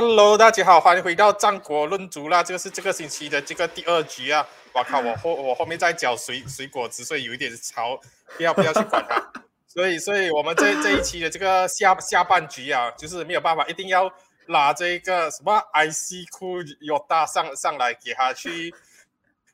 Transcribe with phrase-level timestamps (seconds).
[0.00, 2.40] Hello，大家好，欢迎回到战国论足啦！
[2.40, 4.46] 这个是这个星期的这个第二局啊！
[4.72, 7.98] 我靠，我后我后面在嚼水水果汁，所以有一点潮，
[8.36, 9.20] 不要不要去管它。
[9.66, 14.08] 所以，所以我们这这一期的这个下下半局啊，就是没有办法，一定要
[14.46, 18.72] 拉这个什么 IC 库有大上上来给他去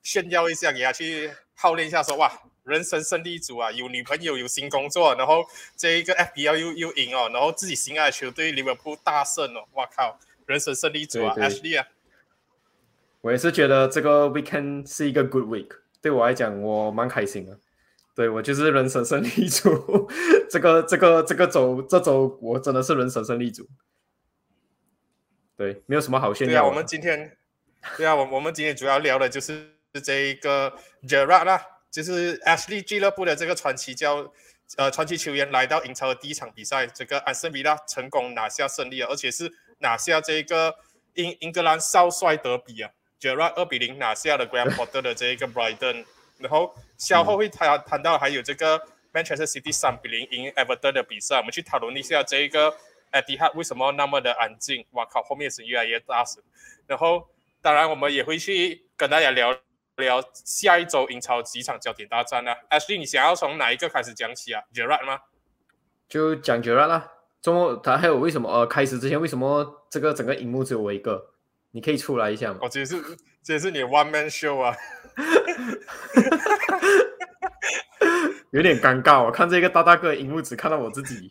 [0.03, 2.31] 炫耀一下，给他去号练一下，说哇，
[2.65, 5.43] 人生胜利组啊，有女朋友，有新工作，然后
[5.75, 11.87] 这一个 FBL 又又赢哦，然后自己心爱的球队利物浦大胜哦，我靠，人生胜利组啊，Ashley 啊，
[13.21, 15.69] 我也是觉得这个 weekend 是一个 good week，
[16.01, 17.59] 对我来讲我蛮开心的。
[18.15, 20.09] 对我就是人生胜利组，
[20.49, 23.69] 这个这个这个周这周我真的是人生胜利组。
[25.57, 26.53] 对，没有什么好炫耀。
[26.53, 27.37] 对啊，我们今天，
[27.97, 29.69] 对啊，我我们今天主要聊的就是
[30.05, 30.73] 这一个
[31.03, 34.33] Gerard 啦，就是 Ashley 俱乐部的这个传奇教
[34.77, 40.77] 呃传奇球员来到英超的第一场比赛，这个安森比拉成功拿下胜利了，而且是拿下这个
[41.15, 46.05] 英英格兰少帅德比啊，Gerard 二比零拿下了 Grand Potter 的这一个 Brighton。
[46.39, 48.77] 然后稍后会谈谈到还有这个
[49.13, 52.77] Manchester City 三比零赢 Everton 的比赛，我们去讨论一下这一个
[53.13, 54.85] Etihad 为什么那么的安静？
[54.91, 56.43] 哇靠，后面是越来越大声。
[56.89, 57.29] 然后
[57.63, 59.57] 当然我们也会去跟大家聊
[59.97, 62.57] 聊下一周英超几场焦点大战啊。
[62.69, 65.21] Ashley，你想要从哪一个开始讲起啊 j e r a r d 吗？
[66.09, 67.13] 就讲 j e r a r d 啦。
[67.45, 68.51] 周末他还有为什么？
[68.51, 71.23] 呃，开始之前为什么这个整个荧幕只有我一个？
[71.73, 72.61] 你可以出来一下吗？
[72.63, 72.97] 哦，这是
[73.43, 74.75] 这是你 One Man Show 啊。
[78.51, 81.31] 有点尴尬，我看这个大大个荧幕只看到我自己。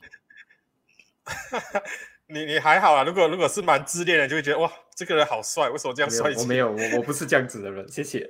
[2.30, 3.03] 你你还好啊？
[3.03, 6.31] 如果如果是蛮自恋的，就会觉得哇，这个人好帅，为什么这样帅？
[6.38, 8.30] 我没有，我我不是这样子的人，谢谢。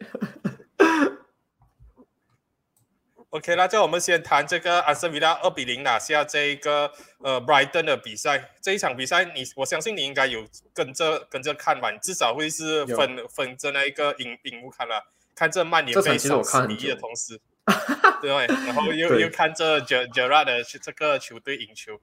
[3.34, 8.52] OK，那就我们先谈这个阿森维拉二比零拿下这一个呃 Brighton 的比赛。
[8.62, 11.90] 这一场比赛，你我相信你应该有跟着跟着看吧？
[11.90, 15.12] 你至少会是分分着那一个荧荧幕看了。
[15.34, 17.40] 看这曼联被上十比一的同时，
[18.22, 22.00] 对，然后又又看这 Ger Gerard 的这个球队赢球，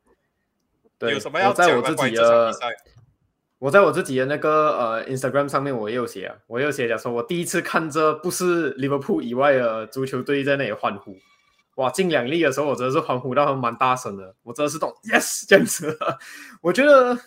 [0.99, 2.75] 对，有什么要在我自己的，比赛？
[3.61, 11.15] 我在我自己的那个呃 Instagram 上面，我也有写啊，我有写讲说，我第一次看着不是 Liverpool 以外的足球队在那里欢呼，
[11.81, 15.99] 哇，进两粒的时候，我真的是欢呼到蛮大声的，我真的是懂 yes 这样子，
[16.63, 17.19] 我觉得。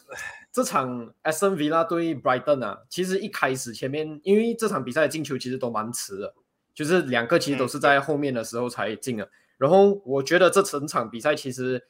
[0.56, 6.36] 这场 S N V 那对 Brighton 啊，其实一开始前面，因为这场比赛的进球其实都蛮迟的，
[6.76, 9.28] 就是两个其实都是在后面的时候才进的。
[9.58, 11.84] 然后我觉得这整场比赛其实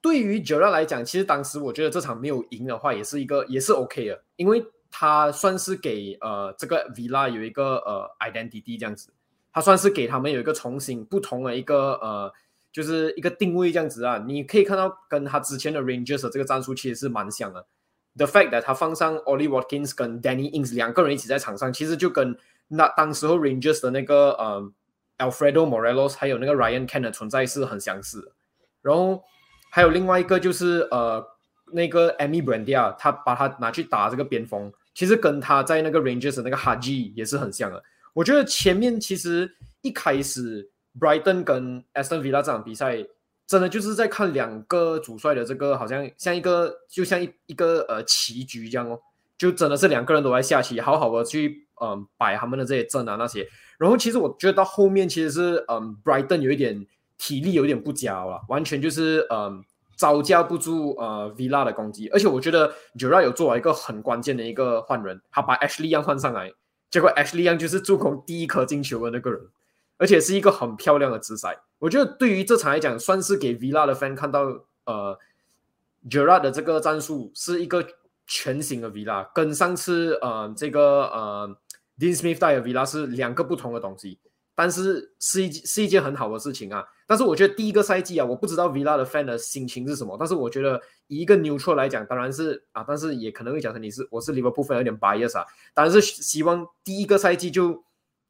[0.00, 9.12] 对于 e r a 来讲，其实当时我觉得这场没有赢的话，也是一个也是 OK 的，因为他算是给呃这个 Villa 有一个呃 identity 这样子，
[9.52, 12.32] 他算是给他们有一个重新不同的一个呃
[12.72, 14.22] 就是一个定位这样子啊。
[14.26, 17.66] 你可以看到跟他之前的 Rangers 的这个战术其实是蛮像的。
[18.16, 22.36] The fact that 他放上 o l l i Watkins 跟 Danny Ings 两个人一起在场上，其实就跟
[22.68, 24.72] 那当时候 Rangers 的那个呃
[25.18, 28.32] Alfredo Morelos 还有那个 Ryan Ken 的存在是很相似。
[28.82, 29.22] 然后
[29.70, 31.24] 还有另外一个就是呃
[31.72, 37.82] 那个 Amy Brandia，他把他拿去打这个边锋，其实跟他在那个 Rangers 的那个 Haji 也是很像的。
[38.14, 39.50] 我觉得前面其实
[39.82, 43.06] 一开始 Brighton 跟 Aston Villa 这场比赛。
[43.46, 48.96] 真的就是在看两个主帅的这个，好像像一个，就像一一个呃棋局这样哦，
[49.36, 53.44] 就真的是两个人都在下棋，好好的去嗯摆他们的这些阵啊那些。
[53.76, 56.86] 然后其实我觉得到后面其实是嗯，Brighton 有一点
[57.18, 59.64] 体力有点不佳了，完全就是嗯
[59.96, 62.08] 招架不住呃 Villa 的攻击。
[62.10, 66.52] 而且我觉得 j e r a 有做了一个很关键的一个换人，他把 Ashley 换上来，
[66.90, 69.40] 结果 Ashley Young 就是助攻第一颗进球的那个人。
[69.96, 75.18] 而且是一个很漂亮的姿赛，我觉得对于这场来讲，算是给 Villa 的 fan 看到，呃
[76.08, 77.86] ，Gerard 的这个战术是一个
[78.26, 81.54] 全新的 Villa，跟上次呃这个呃
[81.98, 84.18] Dean Smith 带的 Villa 是两个不同的东西，
[84.54, 86.82] 但是是一是一件很好的事情啊。
[87.10, 97.82] 但是我觉得第一个赛季啊，我不知道 Villa 的 fan 的心情是什么，但是我觉得以一个 neutral 来讲，当然是啊，但是也可能会讲成你是我是利物浦 fan 有点 bias 啊，当然是希望第一个赛季就。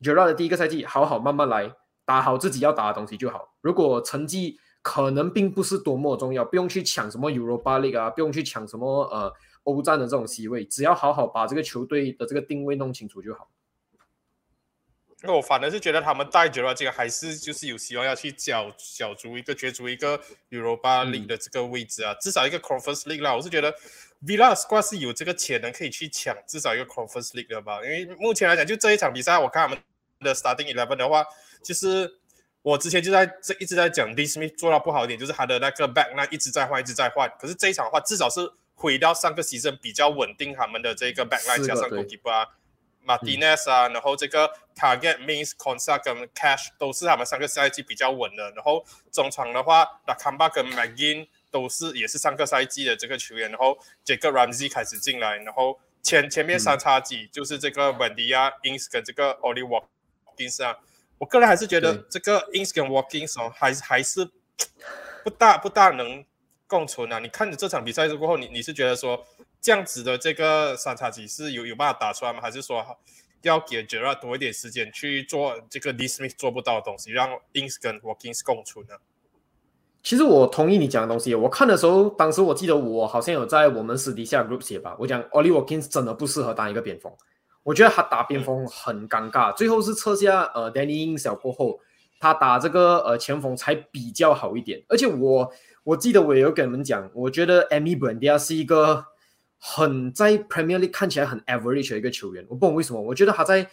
[0.03, 1.71] j e r a 的第一个赛季，好好慢慢来，
[2.06, 3.53] 打好自己要打的东西就好。
[3.61, 9.31] 如果成绩可能并不是多么重要，不用去抢什么 Europa League 啊，不用去抢什么呃
[9.65, 13.50] 欧战的这种席位，只要好好把这个球队的这个定位弄清楚就好。
[15.22, 20.19] 那我反而是觉得他们带 e r a 这个还是就是有希望要去角角逐一个角逐一个
[20.50, 23.34] Europa League 的这个位置啊，至少一个 Conference League 啦。
[23.34, 23.72] 我是觉得
[24.25, 29.82] Villa Squad 是有这个潜能可以去抢至少一个 Conference League 的吧，因为目前来讲，就这一场比赛，我看他们。
[30.22, 31.25] 的 starting eleven 的话，
[31.64, 32.19] 就是
[32.61, 37.26] 我之前就在这一直在讲 d i s m i 做到不好一点，就是他的那个 back line 一直在换，一直在换。
[37.40, 38.40] 可是这一场的话，至少是
[38.75, 42.46] 回到上个 season 比较稳定他们的这个 backline 加上 goalkeeper 啊
[43.06, 48.50] ，Martinez 啊，然后这个 Target Means Consa 跟 Cash 都是他们上个赛季比较稳的。
[48.52, 53.50] 然后中场的话 l a c a m b a 跟 McGinn 都是也是上个赛季的这个球员。
[53.50, 60.79] 然后 Jacob Ramsey 开始进来，然后前前面三叉戟就是这个 v a n d i a Ins 跟这个 Oli Watkins 啊。
[61.19, 64.31] 我个人还是觉得这个 Ins 跟 Watkins 哦，还还是
[65.25, 66.25] 不大不大能。
[66.70, 67.19] 共存啊！
[67.19, 69.26] 你看着这场比赛过后，你你是觉得说
[69.61, 72.41] 这样子的这个三叉戟是有有办法打出来吗？
[72.41, 72.83] 还是说
[73.43, 78.95] 要给 Gerard 多一点时间去做这个 Dismiss 做不到的东西，让 Ins 跟 Walkins 共存呢？
[80.03, 81.35] 其实我同意你讲的东西。
[81.35, 87.12] 我看的时候，当时我记得我好像有在我们私底下 group 写吧，我讲 Oli Walkins 真的不适合当一个边锋，
[87.62, 89.55] 我觉得他打边锋很尴尬。
[89.55, 91.81] 最后是撤下呃 Danny Ins 过后，
[92.19, 95.53] 他打这个呃前锋才比较好一点，而且我。
[95.83, 99.03] 我记得我有跟你们讲，我觉得 Amy Brandia 是一个
[99.61, 102.45] 很在 Premier League 看起来很 average 的一个球员。
[102.49, 103.71] 我不懂为什么，我觉得他在，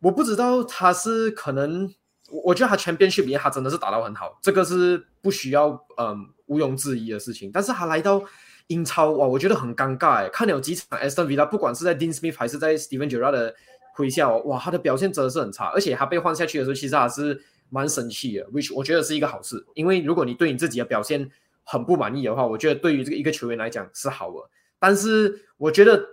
[0.00, 1.92] 我不知道他是可能，
[2.30, 5.68] 我觉得他全边训里面他真的是打到很好，这个是不需要
[5.98, 7.50] 嗯毋庸置疑的事情。
[7.52, 8.22] 但是他来到
[8.68, 13.54] 英超哇，我觉得很尴尬哎，看了有几场 Aston Villa，不管是在 Dean Smith 还是在 Steven Gerrard 的
[13.96, 17.42] 麾下，哇，他的表现真的是很差，而且他被换下去的时候，其实还是。
[17.70, 21.30] 蛮生气的，which 我觉得是一个好事，因为如果你对你自己的表现
[21.64, 24.36] 很不满意的话，我觉得对于这个一个球员来讲是好的。
[24.78, 26.06] 但是我觉得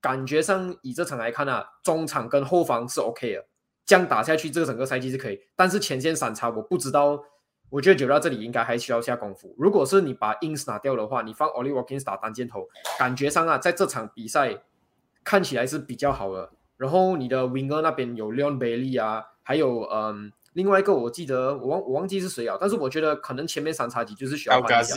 [0.00, 3.46] 感觉上以这场来看啊，中场跟后防是 OK 的，
[3.84, 5.40] 这样打下去这个整个赛季是可以。
[5.54, 7.22] 但是前线散插我不知道，
[7.70, 9.54] 我觉得九到这里应该还需要下功夫。
[9.58, 12.68] 如果是你把 ins 拿掉的话，你放 Oli Watkins 打单箭头，
[12.98, 14.62] 感觉上啊，在这场比赛
[15.22, 16.50] 看起来是比较好的。
[16.76, 20.32] 然后你的 winger 那边有 Leon Bailey 啊，还有嗯。
[20.54, 24.94] 另外一个我记得我忘我忘记是谁啊，但是我觉得可能前面三叉戟就是需要换一下。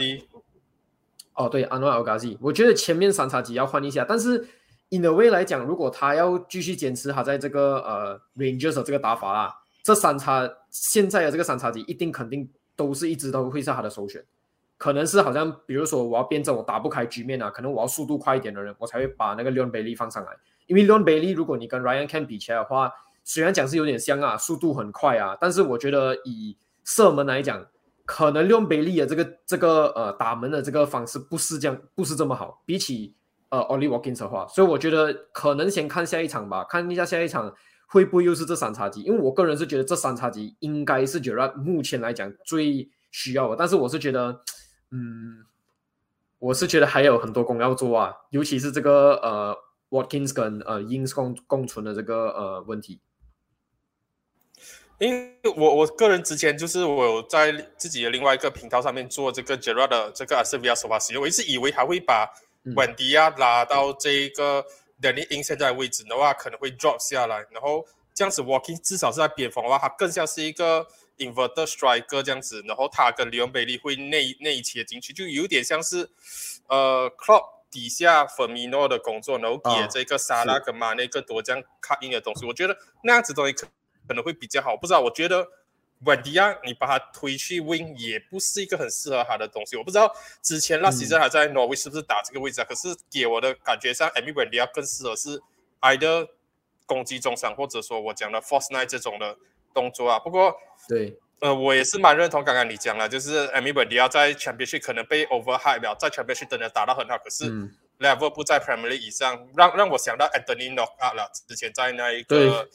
[1.36, 4.06] 哦，对，安诺尔加西，我觉得前面三叉戟要换一下。
[4.08, 4.48] 但是
[4.90, 9.54] in the way 来讲，如果他要继续坚持他在这个呃 Rangers 这个打法啊，
[9.84, 14.24] 这三叉现在的这个三叉戟一定肯定都是一直都会是他的首选。
[14.78, 20.32] 可能是好像比如说我要变阵我打不开局面啊，可能我要速度快一点的人，我才会把那个 Leon Bailey 放上来。
[20.68, 22.92] 因为 Leon Bailey 如果你跟 Ryan Can 比起来的话。
[23.28, 27.66] 虽然讲是有点像啊，速度很快啊，但是我觉得以射门来讲，
[28.06, 32.62] 可能用贝利的这个这个呃打门的这个方式不是这样，不是这么好。
[32.66, 33.16] 比起
[33.50, 37.54] 呃 Oli Watkins 的话，所以我觉得可能先看下一场吧，看一下下一场
[37.88, 39.02] 会不会又是这三叉戟。
[39.02, 44.42] 因为我个人是觉得这三叉戟应该是 Gerard 目前来讲最需要的，但是我是觉得，
[44.92, 45.46] 嗯，
[46.38, 49.56] 我是觉得还有很多工要做啊，尤其是这个呃
[49.90, 53.00] Watkins 跟呃 Ins 共共存的这个呃问题。
[54.98, 62.32] 因为我我个人之前就是我有在自己的另外一个频道上面做这个 Gerard 的这个 s v i a 手法使用，我一直以为他会把
[62.76, 64.66] 稳迪亚拉到这个
[65.02, 70.88] Danny In 现在位置的话，可能会 drop 下来，然后这样子 Walking 至少是在边锋的话，他更像是一个
[71.18, 76.10] Inverted Striker 这样子，然后他跟 Leon Bailey 会内内切进去，就有点像是
[76.68, 83.68] 呃 Club 底下 Firmino 的工作，然后给这个沙拉跟马内更多这样 cut in 的东西，我觉得那样子东西可。
[84.08, 85.00] 可能会比较好，不知道。
[85.00, 85.48] 我觉得
[86.02, 89.76] 稳迪亚你把他推去 win 也不是一个很适合他的东西。
[89.76, 92.66] 我不知道之前那时阵还在挪威是不是打这个位置啊？
[92.68, 95.42] 可是给我的感觉上，Amy 稳迪亚更适合是
[95.82, 96.28] either
[96.86, 99.38] 攻击中场，或者说我讲的 force night 这种的
[99.74, 100.20] 动作啊。
[100.20, 100.56] 不过
[100.88, 107.46] 对，呃，我也是蛮认同刚刚你讲了，就是 Amy 稳迪亚在 Championship 可能被 overhype 了，在 Championship 真的打到很好，可是
[108.00, 112.68] level 不在 Premier League 以上，让让我想到 Anthony Knock out 了，之前在那一个。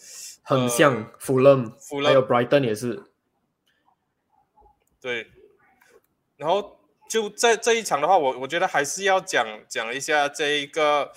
[0.43, 1.71] 很像弗勒，
[2.05, 3.05] 还有 Brighton 也是。
[5.01, 5.31] 对，
[6.39, 11.13] 然后就在这一场的话，我我觉得还是要讲讲一下这一个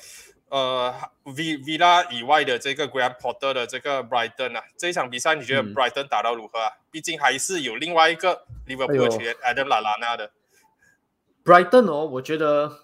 [0.49, 0.93] 呃
[1.23, 6.73] V Villa 以外的这个 Graham Potter 的这个 Brighton 啊，这一场比赛你觉得 Brighton 打到如何啊？
[6.91, 10.31] 毕竟还是有另外一个 Liverpool 球员 Adam Lallana 的。
[11.43, 12.83] Brighton 哦，我觉得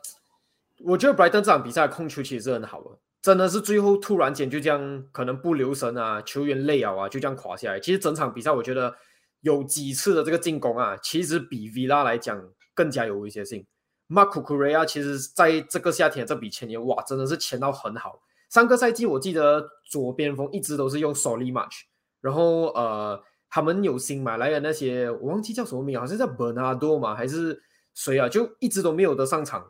[0.86, 2.98] 我觉得 Brighton 这场比赛控球其实是很好的。
[3.22, 7.80] 真的是最后突然间就这样，可能不留神啊，球员累了啊，就这样垮下来。
[7.80, 8.96] 其实整场比赛我觉得
[9.42, 12.42] 有几次的这个进攻啊，其实比 Vila 来讲
[12.74, 13.66] 更加有威胁性。
[14.08, 18.22] Marco Correa 其实在这个夏天这笔签约哇，真的是签到很好。
[18.50, 21.82] 上个赛季我记得左边锋一直都是用 Solly March，
[22.22, 27.62] 然后呃，他们有新买来的那些我忘记叫什么名，好像叫 Bernardo 嘛还是
[27.94, 29.70] 谁啊，就一直都没有得上场。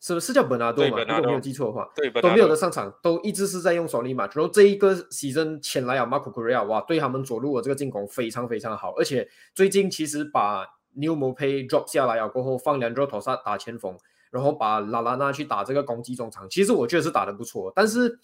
[0.00, 0.98] 是不是叫本纳多嘛？
[1.04, 1.88] 如果没有记错的话，
[2.22, 4.24] 都没有的上场，都一直是在用索利马。
[4.24, 8.94] 然后这一个牺牲前来啊，马库库瑞亚哇，对他们左路的这个进攻非常非常好。
[8.96, 13.94] 而且最近其实把 New Mopay drop 下来啊过后，放两周头上打前锋，
[14.30, 18.18] 然后把拉拉纳去打这个攻击中场，其实我觉得是打得不错，但是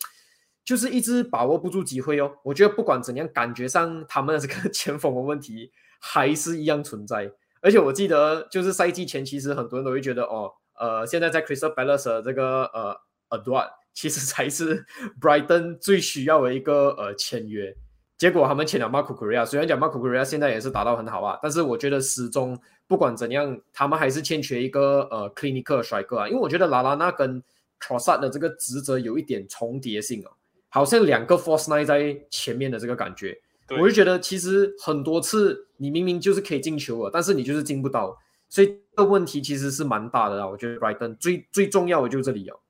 [0.64, 2.32] 就是一直把握不住机会哦。
[2.42, 7.30] 我觉得不管怎样，感觉上他们的这个前锋的问题还是一样存在。
[7.60, 12.96] 而且我记得就是赛季前，其实很多人都会觉得哦，呃，现在在 Crystal Palace 这个呃
[13.28, 14.84] a d w a r 其实 才是
[15.20, 17.74] Brighton 最需要的一个呃签约。
[18.18, 25.82] 结果他们签了 Marco c u r e a 虽然讲 Marco c u r e a 现在也是打到很好啊，但是我觉得始终不管怎样，他们还是欠缺一个呃 clinical
[25.82, 26.28] 帅哥啊。
[26.28, 27.42] 因为我觉得拉拉纳跟
[27.78, 30.30] Trossard 的这个职责有一点重叠性哦，
[30.70, 33.38] 好像两个 Force Nine 在前面的这个感觉，
[33.78, 38.16] 我就觉得其实很多次你明明就是可以进球了，但是你就是进不到，
[38.48, 40.46] 所以这个问题其实是蛮大的啊。
[40.48, 42.60] 我觉得 Brighton 最最重要的就这里哦。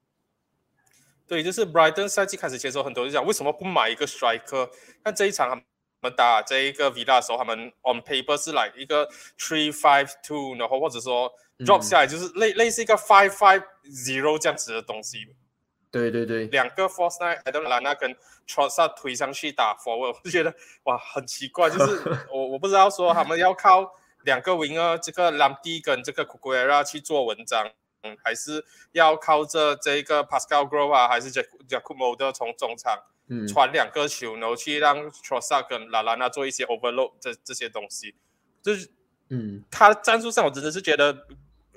[1.26, 4.70] 对，就是 Brighton 赛季开始前时候，很多人讲为什么不买一个 striker？
[5.02, 5.54] 但这一场他
[6.00, 15.26] 们打这一个 Villa 的时候，他们 on paper 是来一个 three five two，然后或者说 drop 下来就是类类似一个 five five zero 这样子的东西。
[15.90, 18.14] 对对对，两个 force nine，还有拉纳跟
[18.46, 20.54] Trossard 推上去打 forward，我就觉得
[20.84, 23.90] 哇很奇怪，就是 我我不知道说他们要靠
[24.26, 25.30] 两个 winger，这个
[25.82, 27.70] 跟这个 c u c u e r a 去做文章。
[28.02, 31.48] 嗯还是要靠着这个 Pascal Grow 啊，还是 Jack
[31.92, 33.02] o d e 从中场
[33.48, 38.14] 传两个球，然后去让 Trossard 跟拉拉纳做一些 overload 这这些东西，
[38.62, 38.88] 就是
[39.30, 41.12] 嗯，他战术上我真的是觉得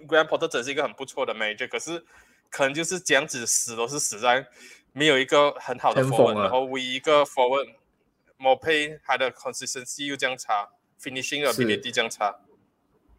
[0.08, 2.06] Graham Potter 真是一个很不错的 manager，可是
[2.51, 4.46] 可能就是这样子死都是死在
[4.94, 7.74] 没有一个很好的 forward，然后唯一一个 forward
[8.38, 10.70] m o p e 他的 consistency 又这样差
[11.01, 12.36] ，finishing ability 这样差。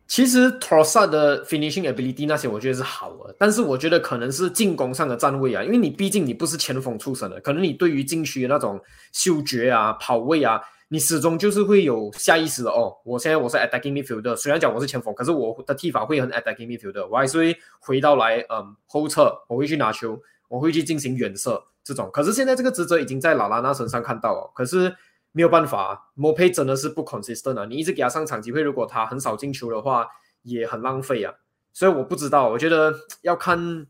[0.07, 8.81] 其实 Trossard 的 finishing ability 那些我觉得是好的，但是我觉得可能是进攻上的站位啊，因为你毕竟你不是前锋出身的，可能你对于禁区的那种
[9.13, 12.93] 嗅觉啊、跑位啊，你始终就是会有下意识的哦。
[13.05, 22.11] 我现在我是 attacking midfielder，虽然讲我是前锋，可是我的踢法会很 attacking midfielder，我还是会回到来嗯后撤，我会去拿球，我会去进行远射这种。
[22.13, 24.93] 可是现在这个职责已经在拉拉纳身上看到了，可是。
[25.33, 27.65] 没有办法，莫佩真的是不 consistent 啊！
[27.67, 30.07] 你一直给他上场机会，如果他很少进球的话，
[30.43, 31.33] 也很浪费啊。
[31.73, 33.87] 所以我不知道，我觉得要看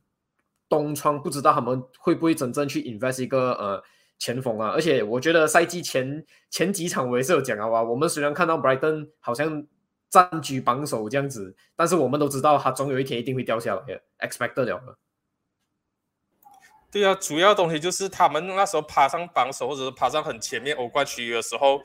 [0.68, 3.82] 东窗，不知道他们会不会真正去 invest 一个呃
[4.18, 4.68] 前锋啊。
[4.68, 9.66] 而且我觉得赛季前前几场我也是有讲啊，我们虽然看到 Brighton 好像
[10.10, 14.98] 占据榜首这样子，但是我们都知道他总有一天一定会掉下来的，expected 了。
[16.90, 21.80] 对啊，主要东西就是他们那时候爬上榜首，或者是爬上很前面欧冠区域的时候，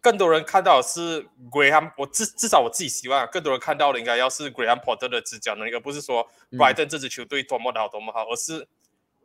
[0.00, 1.90] 更多人看到的是 Graham。
[1.96, 8.68] 我至至少我自己希望，更多人看到的应该要是 Graham Potter 的执教能力，而不是说 Brighton 这支球队多么的好，多么好，而是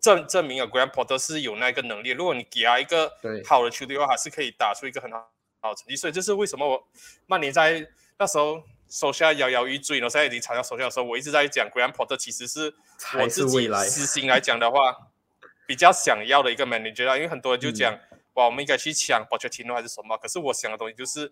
[0.02, 2.10] 证证明了 Graham Potter 是有那个能力。
[2.10, 3.12] 如果你给他一个
[3.46, 5.30] 好的球队的话，还是可以打出一个很好
[5.62, 5.96] 好成绩。
[5.96, 6.84] 所以这是为什么我
[7.28, 12.74] 曼联在那时候手下摇摇欲坠，呢现在已经踩到手下的时候，我一直在讲 Graham Potter 其实是
[13.20, 14.96] 我自己私心来讲的话。
[15.70, 17.96] 比较想要的一个 manager 啊，因为很多人就讲，
[18.34, 20.18] 哇，我们应该去抢 Pochettino 还是什么？
[20.18, 21.32] 可是我想的东西就是，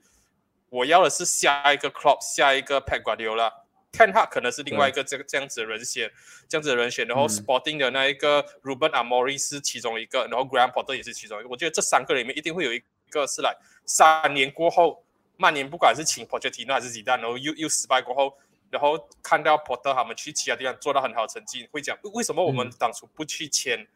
[0.70, 3.52] 我要的是下一个 Klopp，下一个 Pep Guardiola。
[3.92, 6.12] Ten Hag 可能是另外一个这个这样子的人选，
[6.48, 7.08] 这样子的人选。
[7.08, 11.50] 然后 Sporting 的那一个 Ruben Amorim 是其中一个，然后 Graham Potter 也是其中一个。
[11.50, 15.04] 我觉得这三个里面一定会有一个是来三年过后，
[15.38, 18.38] 曼联不管是请 Pochettino 还是几代，然后又又失败过后，
[18.70, 23.88] 然后看到 Potter 他们去其他地方做到很好的成绩，会讲为什么我们当初不去签？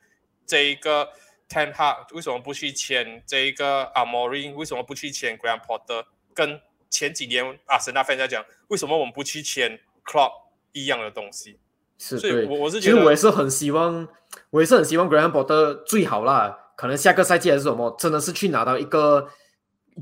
[0.45, 1.09] 这一个
[1.49, 4.53] Ten Hag 为什么不去签这一个 Amorim？
[4.53, 6.05] 为什么不去签 Graham Potter？
[6.33, 10.31] 跟前几年阿森纳 fans 在讲，为什么我们不去签 Club
[10.71, 11.57] 一样的东西？
[11.97, 14.07] 是，所以我我是其实我也是很希望，
[14.49, 19.29] 我也是很希望 Graham Potter 最好啦，可能下个赛季还是什么，真的是去拿到一个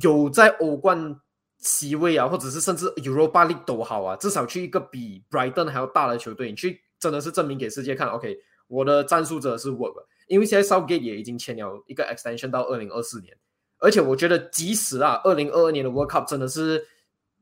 [0.02, 1.20] 有在欧冠
[1.58, 10.06] 席位啊，或者是甚至 Europa League 都好啊，至少去一个比 Brighton 还要大的球队，你去真的是证明给世界看，OK，我的战术者是 work。
[10.30, 13.36] 因为现在 Southgate 也已经签了一个 extension 到二零二四年，
[13.80, 16.86] 而且我觉得即使啊，二零二二年的 World Cup 真的是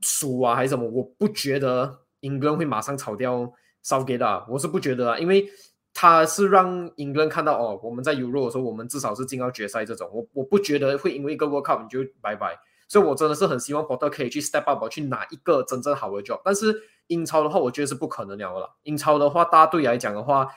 [0.02, 3.52] 输啊还是什么，我不觉得英格兰会马上炒掉
[3.86, 5.50] Southgate 啊，我是不觉得啊，因为
[5.94, 16.74] 他是让英格兰看到哦，我们在 Euro 的时候，我们至少是进到决赛这种，我我不觉得会因为一个 World Cup 你就拜拜，所以我真的是很希望 Potter 可以去 step up 去拿一个真正好的 job，但是
[17.08, 20.48] 英超的话，我觉得是不可能了了，英超的话，大队来讲的话。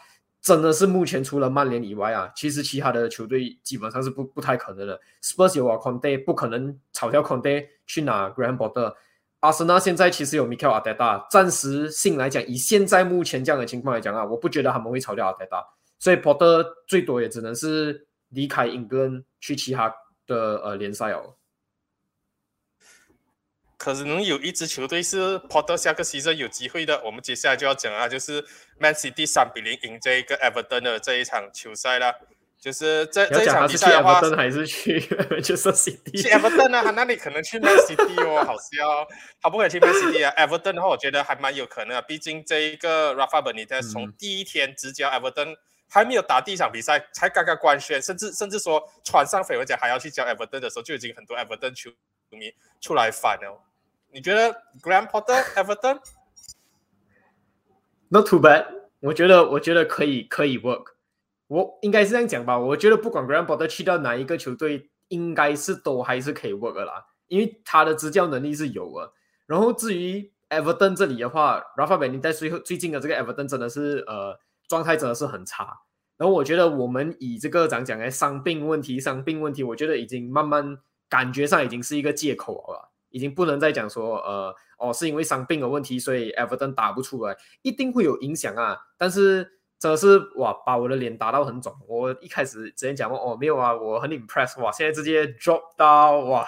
[0.43, 4.99] 真的是目前除了曼联以外啊，其实其他的球队基本上是不不太可能的。
[5.23, 8.95] Spurs 有啊，Conte 不可能炒掉 Conte 去拿 Grand Potter。
[9.41, 15.65] 阿森纳现在其实有 Mikel Arteta，暂时性来讲，以现在目前这样的情况来讲啊，我不觉得他们会炒掉 Arteta，
[15.99, 19.95] 所以 Potter 最多也只能是离开英格兰去其他
[20.27, 21.35] 的呃联赛哦。
[23.81, 27.03] 可能有一支球队是 Porter 下个 season 有机会的。
[27.03, 28.45] 我们接下来就要讲啊，就是
[28.79, 32.15] Man City 三比零赢这一个 Everton 的这一场球赛啦。
[32.61, 35.01] 就是这这一场比赛的话，还是去
[35.43, 36.83] 就是 City 去 Everton 啊？
[36.83, 39.09] 他那里可能去 Man City 哦， 好笑。
[39.41, 42.03] 他不可以去 Man City 啊？Everton 的话，我觉得还蛮有可能啊。
[42.03, 45.57] 毕竟这一个 Rafa Benitez 从第一天执教 Everton
[45.89, 51.91] 还没有打第一场比赛，才刚刚官宣，甚至甚至说传上绯闻讲还要去教 Everton 的时候，就已经很多 Everton 球
[52.29, 53.59] 迷出来反了。
[54.13, 58.67] 你觉得 Grand Porter Everton？Not too bad。
[59.01, 60.93] 我觉得，我觉得可以，可以 work。
[61.47, 69.13] 我应该是这样讲吧，我觉得不管 Grand Porter 去到哪一个球队，应该是都还是可以 work 的啦，因为他的执教能力是有的。
[69.47, 74.39] 然后至于 Everton 这里的话，Rafa b e n i t e 最后最近的这个 Everton 真的是呃
[74.69, 75.81] 状态真的是很差。
[76.17, 89.59] 然后我觉得我们以这个讲讲哎伤病问题，伤病问题，我觉得已经慢慢感觉上已经是一个借口了，已经不能再讲说呃哦是因为伤病的问题，所以 Everton 打不出来，一定会有影响啊，但是。
[89.81, 91.75] 真的是哇，把我的脸打到很肿。
[91.89, 96.47] 我一开始之前讲过哦，没有啊，我很 impressed 哇，现在直接 drop 到哇，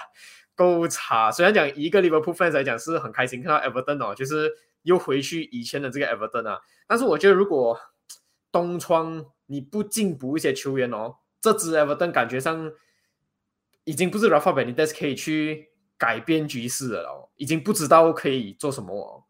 [0.55, 1.33] 够差。
[1.33, 4.53] 虽然讲一个 Liverpool fans 来讲是很开心看到 Everton 哦，就是
[4.83, 6.61] 又回去以前的这个 Everton 啊。
[6.87, 7.81] 但是我觉得如果
[8.51, 12.71] 东窗你不进补一些球员哦，这支 Everton 感觉上
[13.85, 15.71] 已经不是 Rafa Benitez 可以去
[16.03, 19.23] 改变局势了哦，已经不知道可以做什么哦。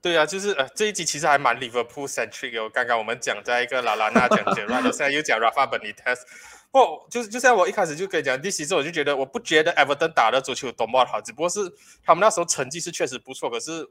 [0.00, 2.70] 对啊，就是呃，这一集其实还蛮 Liverpool centric 哦。
[2.72, 6.20] 刚刚我们讲在一个拉拉纳讲 e r a 现在又讲 Rafa Benitez。
[6.70, 11.58] 不，就是就像我一开始就跟你讲，第十次我就觉得我不觉得 Everton 打的足球多么好，只不过是
[12.04, 13.50] 他们那时候成绩是确实不错。
[13.50, 13.90] 可是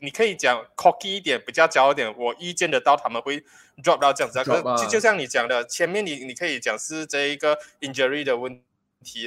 [0.00, 3.44] 你可以讲 cocky 一点，比较骄傲一点，我预见得到他们会
[3.84, 4.42] drop 到这样子。
[4.42, 8.64] 可就就像你讲的，前面你你可以讲是这一个 injury 的问题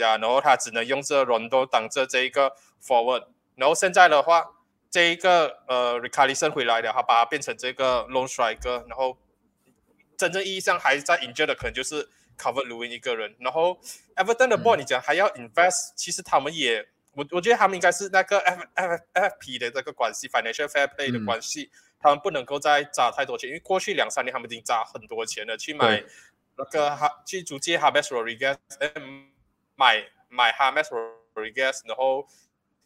[0.01, 4.51] 啊，然后他只能用这 Rondo 挡着这一个 forward，然后现在的话。
[4.91, 9.17] 这一个呃 r i c a r d s o n 回来了，他把它变成这个 long striker，然后
[10.15, 13.35] 真正意义上还在 injured 的可能就是 Cover Lewin 一个人。
[13.39, 13.77] 然后
[14.15, 26.01] Everton 的 ball 你讲还要 invest，其实他们也，我我觉得他们应该是那个 F F F P 的这个关系，financial fair play 的关系，他们不能够再砸太多钱，因为过去两三年他们已经砸很多钱了，去买
[26.57, 28.55] 那个哈去租借 Hames Rodriguez，
[29.75, 30.87] 买买 Hames
[31.35, 32.27] Rodriguez，然后。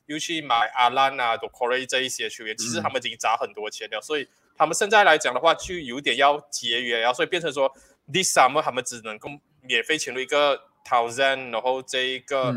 [0.09, 7.71] 又去买阿兰啊、多科瑞这一些球员，其实他们已经砸很多钱了，所以他们现在来讲的话，就有点要节约，然后所以变成说
[8.11, 9.29] ，this summer 他们只能够
[9.61, 12.51] 免费请入一个 Thousand，然后这一个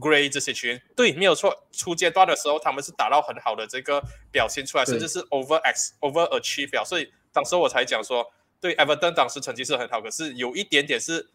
[0.00, 1.68] Gray 这些球员，对，没有错。
[1.70, 11.28] 初阶段的时候，他们是打到很好的这个表现出来，甚至是 over x over achieve，表所以当时我才讲说，对 Everton 当时成绩是很好，可是有一点点是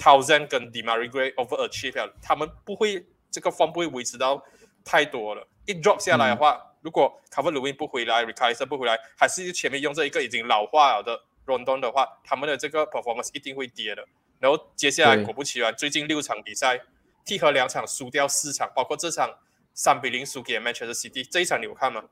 [0.00, 4.42] Thousand 跟 Demary Gray over achieve，他们不会这个方不会维持到。
[4.82, 14.02] 太多了，一 drop 下来的话，如果卡弗鲁因不回来 r e c a r d s 不回来，还是前面用这一个已经老化了的 Rondon 的话，他们的这个 performance 一定会跌的。
[14.38, 16.80] 然后接下来果不其然，最近六场比赛，
[17.26, 19.30] 替和两场输掉四场，包括这场
[19.74, 22.04] 三比零输给 Manchester City，这一场你有看吗？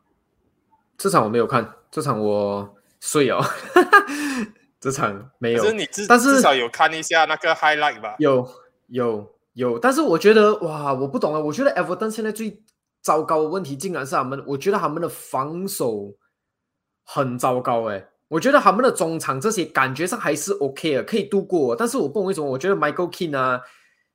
[0.98, 3.42] 这场我没有看，这场我睡哦，
[4.80, 5.62] 这场没有。
[5.62, 8.16] 可是你至至少有看一下那个 highlight 吧？
[8.18, 8.48] 有
[8.88, 9.34] 有。
[9.54, 11.40] 有，但是我觉得哇，我不懂了。
[11.40, 12.62] 我觉得 Everton 现在最
[13.02, 14.40] 糟糕的问题，竟然是他们。
[14.46, 16.14] 我觉得他们的防守
[17.02, 18.08] 很糟糕哎。
[18.28, 21.74] 我觉得他们的中场这些感觉上还是 OK 的，可以度过。
[21.74, 23.60] 但是我不懂为什么，我觉得 Michael King 啊，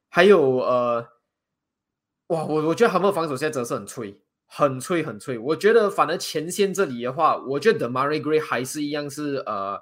[0.08, 1.06] 还有呃，
[2.28, 5.38] 哇，我我觉得他们的防守现在真的是很脆，很脆，很脆。
[5.38, 9.78] 我觉得反而前线这里的话，我觉得 Mary Gray 还是一样是呃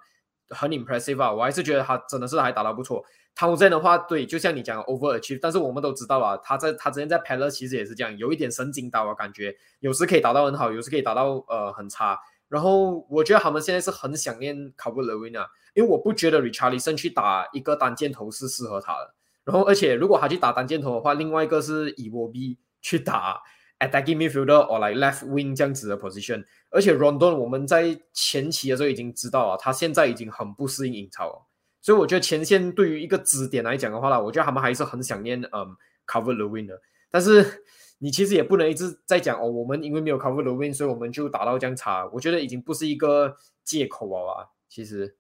[0.52, 1.32] 很 impressive 啊。
[1.32, 3.04] 我还是觉得他真的是还打得不错。
[3.34, 12.20] 汤森的话，对，就像你讲 overachieve，但是我们都知道啊，他在他之前在 Palace 其实也是这样，有一点神经刀啊，感觉有时可以打到很好，有时可以打到呃很差。
[12.50, 15.26] 然后我觉得他们现在是很想念 c a r v a l o
[15.74, 19.14] 因为我不觉得 Richarlison 去打一个单箭头是适合他的。
[19.46, 23.42] 然后而且如果他去打单箭头的话，另外一个是以沃 B 去打
[23.82, 26.46] attacking midfielder or like left wing 这样子的 position。
[26.70, 31.48] 而且 Rondon 我们在前期的时候已经知道啊，他现在已经很不适应英超。
[31.82, 36.80] 所以我觉得前线对于一个支点来讲的话呢，我觉得他们还是很想念嗯 cover the win 的。
[37.10, 37.63] 但是
[37.98, 42.08] 你其实也不能一直在讲哦，我们因为没有 cover the win，所以我们就打到这样差。
[42.13, 44.48] 我觉得已经不是一个借口了啊。
[44.70, 45.17] 其实，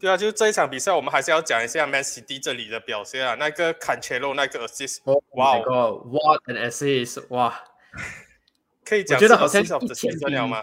[0.00, 3.34] 对啊，就是这一场比赛，我们还是要讲一下 Man City 这里的表现啊。
[3.34, 7.24] 那个坎切洛那个 assist，哇，what an assist！
[7.30, 7.64] 哇，
[8.84, 10.62] 可以讲，我觉得好像一千了吗？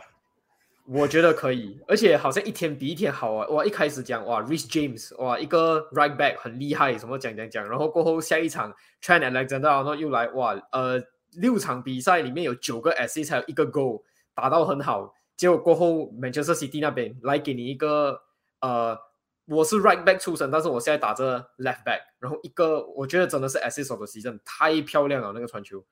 [0.87, 3.47] 我觉得可以，而且好像一天比一天好啊！
[3.47, 8.71] 哇，一开始讲哇，Rich James，哇，一个 Right Back 很厉害，什么讲讲讲，然后过后下一场
[9.01, 11.01] Trent Alexander 然后又来，哇，呃，
[11.33, 14.03] 六场比赛里面有九个 assist，才有一个 goal，
[14.35, 15.15] 打到很好。
[15.35, 18.21] 结果过后 Manchester City 那边来给你一个，
[18.61, 18.95] 呃，
[19.45, 25.85] 我是 Right Back 出身，但是我现在打着 Left Back，然后一个我觉得真的是 assist 的 season，太漂亮了那个传球。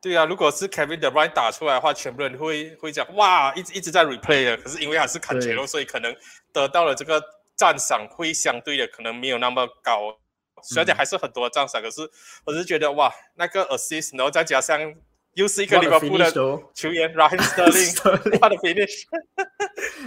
[0.00, 4.56] 对啊，如果是 Kevin De Bruyne 打出来的话，全部人会会讲哇，一直一直在 replay 的。
[4.56, 6.12] 可是因为还是看球，所以可能
[6.52, 7.22] 得到了这个
[7.54, 10.18] 赞赏会相对的可能没有那么高。
[10.64, 12.00] 虽然讲还是很多赞赏，可是
[12.44, 14.92] 我是觉得哇，那个 assist，然后再加上
[15.34, 16.30] 又是一个利物浦的
[16.74, 19.04] 球员 Raheem Sterling，他 的 finish，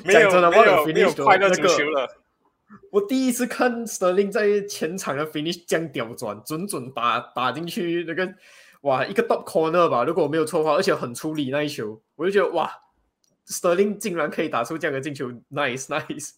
[0.03, 2.07] 没有没有没有快乐足球了。
[2.91, 8.33] 我第一次看 Sterling 在前场的 finish 这样刁钻，准准打打进去那个。
[8.81, 12.71] 哇，一个 top corner 吧，如果我没有错的话，而且很出力那一球，我就觉得哇
[13.47, 16.33] ，Sterling 竟然可以打出这样的进球，nice nice。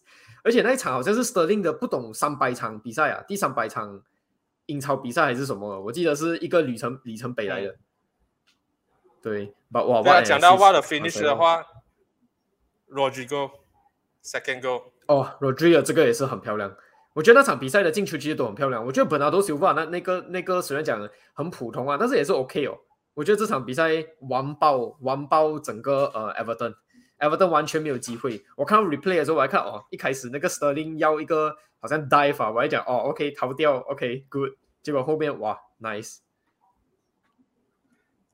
[0.46, 4.02] 而且那一场好像是 Sterling 的不懂三百场比赛啊，第三百场
[4.68, 5.78] 英超比赛还是什么？
[5.82, 7.76] 我记得是一个里程里程碑来的。
[9.22, 11.66] 对，把哇哇，讲到 what finish 的话
[12.90, 13.52] ，Rodrigo
[14.24, 16.76] second goal，哦，Rodrigo 这个也是很漂亮。
[17.14, 18.86] 我觉得那场比赛的进球其实都很漂亮。
[18.86, 22.78] 我觉得本拿多修法那那个那个虽然讲很普通啊，但是也是 OK 哦。
[23.16, 23.90] 我觉得这场比赛
[24.30, 28.46] 完爆完爆整个呃 Everton，Everton 完全没有机会。
[28.56, 34.52] 我看到 replay 的时候，我还看哦，一开始那个 Sterling 要一个好像 dive 啊，我还讲哦 OK 逃掉 OK good，
[34.84, 36.20] 结果后面哇 nice。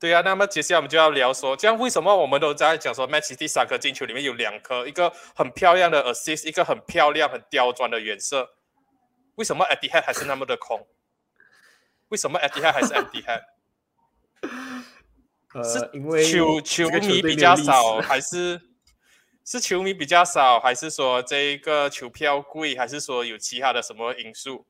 [0.04, 8.50] 对啊，那么接下来我们就要聊说，这样为什么我们都在讲说，match 第三颗进球里面有两颗，一个很漂亮的 assist，一个很漂亮很刁钻的远射。
[9.36, 10.86] 为什么 at the head 还是那么的空？
[12.08, 13.44] 为什么 at the head 还是 at the head？
[15.64, 18.60] 是因为球球迷比较少，还是
[19.42, 24.66] 是球迷比较少，还是说这个球票贵，还是说有其他的什么因素？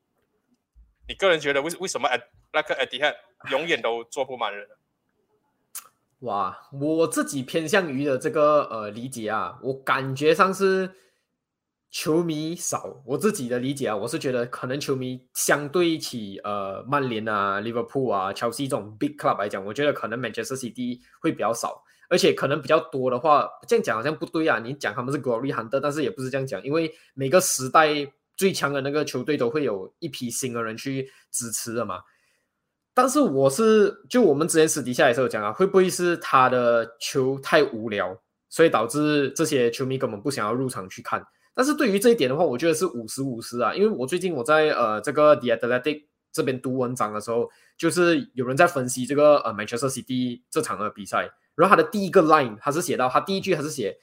[1.08, 3.16] 你个人觉得为为什么 at 那个 at the head
[3.50, 4.68] 永远都坐不满人？
[6.24, 10.90] 哇，我自己偏向于的这个呃理解啊，我感觉上是。
[11.96, 24.58] 球迷少，我自己的理解啊，我是觉得可能球迷相对起呃曼联啊、利物浦啊、切尔西这种 big club 来讲，我觉得可能 Manchester City 会比较少，而且可能比较多的话，这样讲好像不对啊。
[24.58, 27.88] 你讲他们是 Glory Hunter，但是也不是这样讲，因为每个时代
[28.36, 32.00] 最强的那个球队都会有一批新的人去支持的嘛。
[32.96, 38.16] 但是我是就我们之前私底下也是有讲啊，会不会是他的球太无聊，
[38.48, 41.20] 所以导致这些球迷根本不想要入场去看？
[41.54, 53.98] 但是对于这一点的话，我觉得是五十五十啊，因为我最近我在呃这个 The Athletic 这边读文章的时候，就是有人在分析这个呃 Manchester City 这场的比赛，然后他的第一个 line 他是写到，他第一句还是写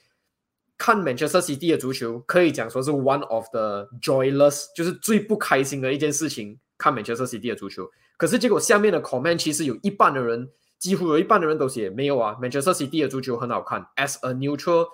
[0.76, 7.90] 看 Manchester City 的足球可以讲说是 one of the joyless，就是最不开心的一件事情，看 Manchester City 的足球。
[8.16, 10.48] 可是结果下面的 comment 其实有一半的人，
[10.78, 14.86] 几乎有一半的人都写没有啊，Manchester City 的足球很好看，as a neutral。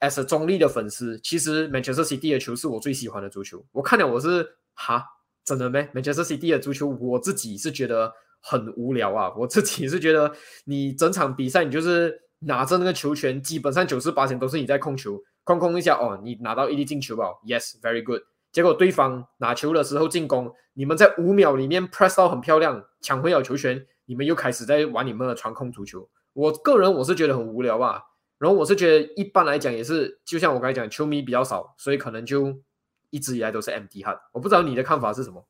[0.00, 3.64] as a 中立的粉丝，其实 Manchester City 的球是我最喜欢的足球。
[3.70, 5.04] 我看了，我是哈，
[5.44, 9.32] 真的没 Manchester City 的足球，我自己是觉得很无聊啊。
[9.36, 10.32] 我自己是觉得，
[10.64, 18.22] 你整场比赛你就是拿着那个球权，基本上九十八都是你在控球，控控一下哦，你拿到一粒进球吧，Yes，very good。
[18.52, 26.08] 结果对方拿球的时候进攻，你们在五秒里面 press 到很漂亮，抢回了球权，你们又开始在玩你们的传控足球。
[26.34, 28.02] 我个人我是觉得很无聊啊。
[28.38, 32.60] 然后我是觉得，一般来讲也是，就像我刚才讲，球迷比较少，所以可能就
[33.10, 34.20] 一直以来都是 MD 哈。
[34.32, 35.46] 我不知道你的看法是什么？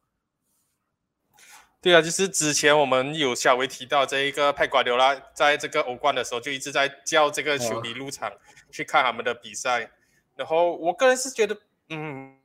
[1.81, 8.31] 对啊，就是之前我们有稍微提到这一个派瓜迪奥拉在这个欧冠的时候，就一直在叫这个球迷入场
[8.71, 9.91] 去看他们的比赛。
[10.37, 11.57] 然后我个人是觉得，
[11.89, 12.37] 嗯，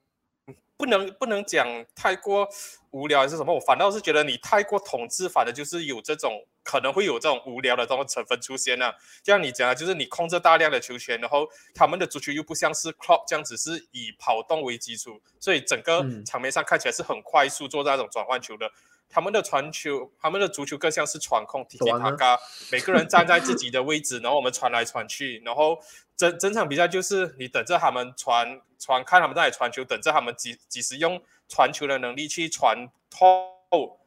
[0.77, 2.47] 不能不能讲太过
[2.91, 6.45] 无聊还是什么，我反倒是觉得你太过统治，反的就是有这种。
[6.67, 8.93] 可能会有这种无聊的这种成分出现啊。
[9.23, 18.69] 就像你讲的，就是你控制大量的球权，然后他们的足球又不像是 club 这样子是以跑动为基础，所以整个场面上看起来是很快速做那种转换球的。
[19.09, 22.39] 他们的传球，他们的足球更像是传控，踢踢塔嘎，
[22.71, 25.79] 每个人站在自己的位置，然后我们传来传去，然后
[26.15, 33.99] 整整场比赛就是你等着他们传传，看他们在那里传球，等着他们几几时用传球的能力去传透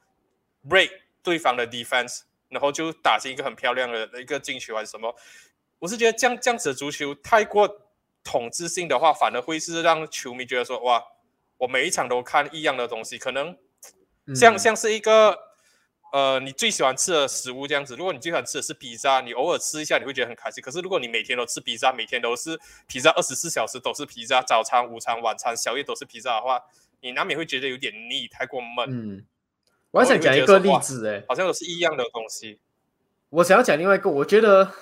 [0.69, 0.91] break
[1.23, 2.23] 对方的 defense。
[2.51, 5.15] 然后就打进一个很漂亮的一个进球还是什么？
[5.79, 7.83] 我是觉得这样这样子的足球太过
[8.25, 11.01] 统治性的话，反而会是让球迷觉得说哇，
[11.59, 13.57] 我每一场都看一样的东西，可能
[14.35, 15.37] 像像是一个
[16.13, 17.95] 呃，你最喜欢吃的食物这样子。
[17.95, 20.61] 如果你最喜欢吃的是披萨，你偶尔吃一下你会觉得很开心。
[20.63, 26.61] 可是如果你每天都吃披萨，每天都是披萨，二十四小时都是披萨，早餐、午餐、晚餐、宵夜都是披萨的话，
[27.01, 28.89] 你难免会觉得有点腻，太过闷。
[28.91, 29.25] 嗯，
[29.93, 32.59] 我还想讲一个例子，哎，好像都是一样的东西。
[33.29, 34.73] 我想要讲另外一个，我觉得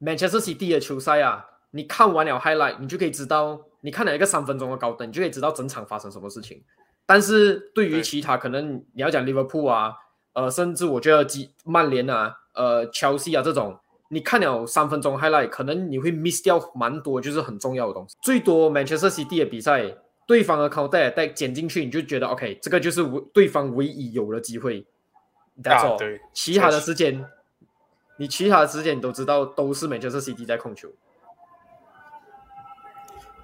[0.00, 6.62] Manchester City 的球赛啊，你看完了 highlight，你就可以知道，你看了一个三分钟的高登，你就可以知道整场发生什么事情。
[7.08, 9.96] 但是对于其他可能你要讲 Liverpool 啊。
[10.34, 13.76] 呃，甚至我觉得几曼联啊，呃，切西啊这种，
[14.08, 18.16] 你看了三分钟 highlight，可能你会 miss 掉蛮多，就是很重要的东西。
[18.22, 19.96] 最多 Manchester City 的比赛，
[20.28, 23.02] 对方的 counter 带剪进去，你就觉得 OK，这个就是
[23.34, 24.86] 对方唯一有的机会。
[25.60, 25.98] That's all。
[25.98, 26.20] 对。
[26.32, 27.26] 其他的时间，
[28.18, 30.88] 你其他的时间你都知道，都是 Manchester City 在控球。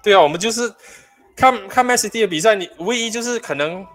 [0.01, 0.73] 对啊，我们就是
[1.35, 3.85] 看看 Man City 的比赛，你唯一就是可能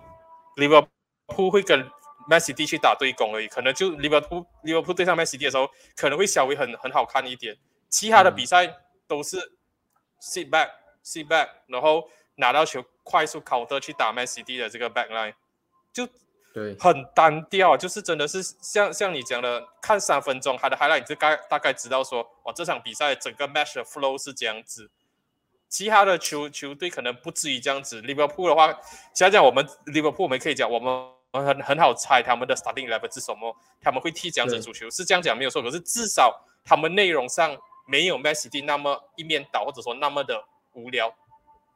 [0.56, 1.90] Liverpool 会跟。
[2.28, 7.56] Man City 去打对攻而已，可能就 Liverpool Liverpool 对上 Man City 的时候，可能会稍微很很好看一点。
[7.88, 8.72] 其他的比赛
[9.08, 9.36] 都是
[10.22, 10.70] sit back
[11.04, 15.34] sit back，然后拿到球快速 counter 去打 Man City 的这个 back line，
[15.92, 16.06] 就
[16.54, 24.88] 对很单调，就是真的是像像你讲的，看三分钟他的 highlight，你就概大概知道说，哇，这场比赛整个 match 的 flow 是这样子。
[25.70, 28.02] 其他的球球队可能不至于这样子。
[28.02, 28.78] Liverpool 的话，
[29.14, 31.08] 想想我们 Liverpool，我们可以讲我们。
[31.32, 33.56] 很很好猜他们的 starting level 是什么？
[33.80, 35.62] 他们会踢这样子足球，是这样讲没有错。
[35.62, 37.56] 可是至少他们内容上
[37.86, 41.14] 没有 Messi 那么一面倒，或者说那么的无聊，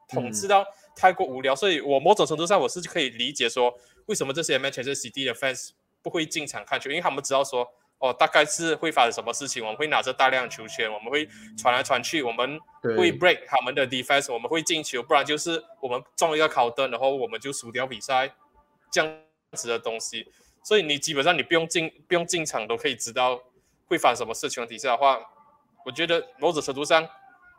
[0.09, 1.54] 统治到太过无聊。
[1.54, 3.72] 所以我某种程度上我是可以理解说，
[4.07, 5.70] 为什么这些 Manchester City 的 fans
[6.02, 7.72] 不会进场看球，因为他们知道说，
[8.04, 9.62] 哦，大概是会发生什么事情。
[9.62, 18.30] 我们会拿着大量球权，我们会传来传去，我们会 break 他们的 defense，我们会进球，不然就是我们中一个考灯，然后我们就输掉比赛，
[18.90, 19.12] 这样。
[19.56, 20.26] 子的东西，
[20.64, 23.40] 所以你基本上你不用进不用进场都可以知道
[23.86, 24.66] 会发生什么事情。
[24.66, 25.20] 底下的话，
[25.86, 27.08] 我觉得某种程度上，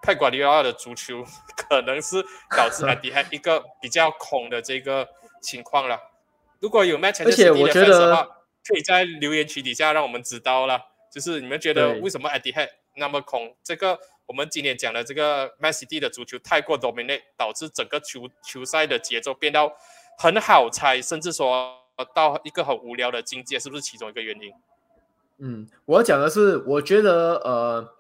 [0.02, 1.24] 泰瓜迪奥的足球
[1.56, 5.08] 可能是导致了底下一个比较空的这个
[5.42, 5.98] 情况了。
[6.60, 8.30] 如果有 match 而且我觉得
[8.68, 13.56] 可以在留言区底下让我们知道了，就是你们觉得为什么 a d h 那么空？
[13.64, 19.72] 这个我们今天讲的这个 m a c d 的足球太过 dominate，导致整个球球赛的节奏变到
[20.18, 21.82] 很好猜，甚至说。
[21.98, 24.52] 呃，到一个很无聊的境界，是不是其中一个原因？
[25.38, 27.96] 嗯，我要讲的是，我觉得呃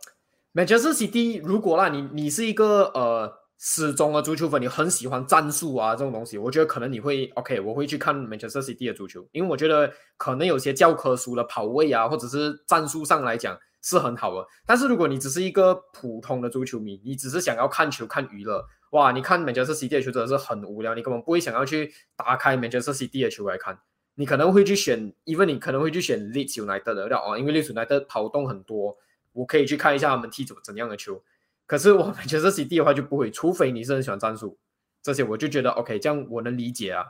[0.54, 14.48] ，Manchester City 如果啦，你你是一个呃始终的足球粉，你很喜欢战术啊这种东西，我觉得可能你会 OK，我会去看 Manchester City 的足球，因为我觉得可能有些教科书的跑位啊，或者是战术上来讲是很好的。
[14.68, 18.64] 但是如果你只是一个普通的足球迷，你只是想要看球看娱乐。
[18.92, 23.80] 哇，你看 Manchester City 的球真的是很无聊，你根本不会想要去打开 Manchester City 的球来看，
[24.14, 28.96] 你可能会去选因为你可能会去选 Leeds United 的哦，因为 Leeds United 跑动很多，
[29.34, 31.24] 我可以去看一下他们踢怎怎样的球。
[31.66, 34.58] 可是我 Manchester City 的话就不会，除非你是很喜欢战术，
[35.02, 37.06] 这些我就觉得 OK，这样我能理解啊。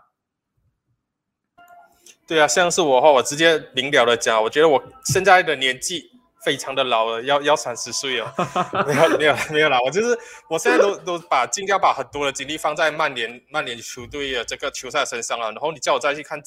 [2.27, 6.11] 对啊，像是我的话，我直接明了的讲，我觉得我现在的年纪。
[6.43, 8.31] 非常的老了，要要三十岁哦，
[8.85, 10.15] 没有没有没有啦，我就是
[10.47, 15.51] 我现在都都把尽量把很多的精力放在曼联曼联球队的这个球赛身上了。
[15.51, 16.39] 然后你叫我再去看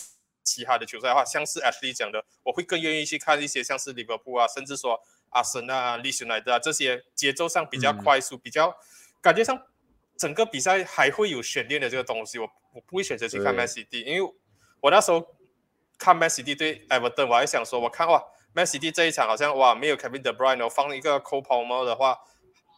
[0.44, 8.77] 其他的球赛的话，像是 Ashley 讲的，我会更愿意去看一些像是利物浦啊，甚至说阿森啊、利兹莱德啊这些节奏上比较快速、比较
[9.21, 9.61] 感觉上
[10.17, 14.33] 整个比赛还会有悬念的这个东西，我我不会选择去看 Man City，因为
[14.81, 15.37] 我那时候
[15.99, 18.23] 看 Man City 对 Everton，我还想说，我看哇。
[18.55, 22.19] Man City 这一场好像哇，没有 Kevin De Bruyne，放一个 Cole Palmer 的话，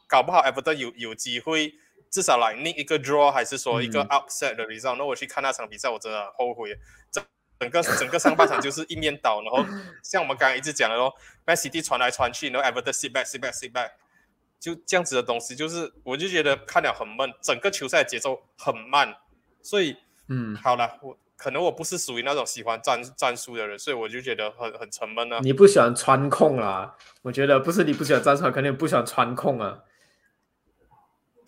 [0.09, 1.73] 搞不好 Everton 有有机会
[2.11, 4.97] 至少来另一个 draw，还是说一个 upset 的 result。
[4.97, 6.77] 那我去看那场比赛，我真的后悔。
[7.11, 7.25] 整
[7.61, 9.65] 整个整个上半场就是一面倒，然后
[10.03, 11.15] 像我们刚刚一直讲的咯，
[11.47, 13.91] Man City 传来传去，然后 Everton sit back sit back sit back，
[14.59, 19.15] 就这样子的东西，就是我就觉得看了很闷，整个球赛节奏很慢，
[19.63, 19.97] 所以
[20.29, 21.17] 嗯，好了，我。
[21.43, 25.41] 可能我不是属于那种喜欢战战术的人，所以我就觉得很很沉闷啊。
[25.41, 26.95] 你不喜欢穿控啊？
[27.23, 29.79] 我觉得不是你不喜欢战术，肯定不喜欢穿控啊。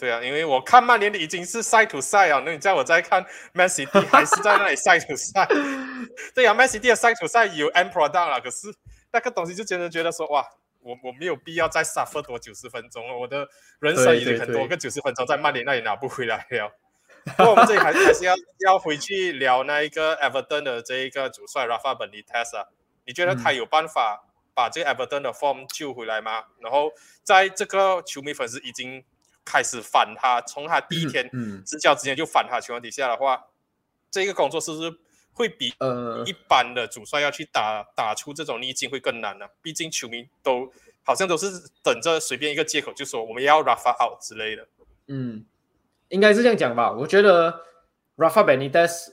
[0.03, 5.47] 对啊，因为我看曼联的已经是赛土赛啊，那你叫我再看 Man City 还是在那里赛土赛？
[6.35, 8.75] 对啊，Man City 的赛土赛有 M product 了，可是
[9.13, 10.45] 那个东西就真的觉得说哇，
[10.81, 13.47] 我我没有必要再 suffer 多九十分钟了，我的
[13.79, 16.77] 人生已经很多个九十分钟在曼联那里拿不回来了。
[17.37, 18.35] 不过我们这里还是还是要
[18.67, 22.67] 要回去聊那一个 Everton 的这一个主帅 Rafa Benitez 啊，
[23.07, 26.43] 你觉得他有办法把这个 Everton 的 form 救回来吗？
[26.59, 26.91] 然后
[27.23, 29.05] 在这个球迷粉丝已经
[29.45, 31.29] 开始反他，从他第一天
[31.65, 33.47] 执教之前就反他情况底下的话，
[34.11, 34.93] 这个工作是不是
[35.33, 41.47] 会比呃一般的主帅要去打打出这种逆境会更难呢、毕竟球迷都好像都是
[41.83, 44.69] 等着随便一个借口就说我们要 Rafa out 之类的。
[45.09, 45.45] 嗯，
[46.09, 46.93] 应该是这样讲吧。
[46.93, 47.63] 我觉得
[48.17, 49.09] Rafa Benitez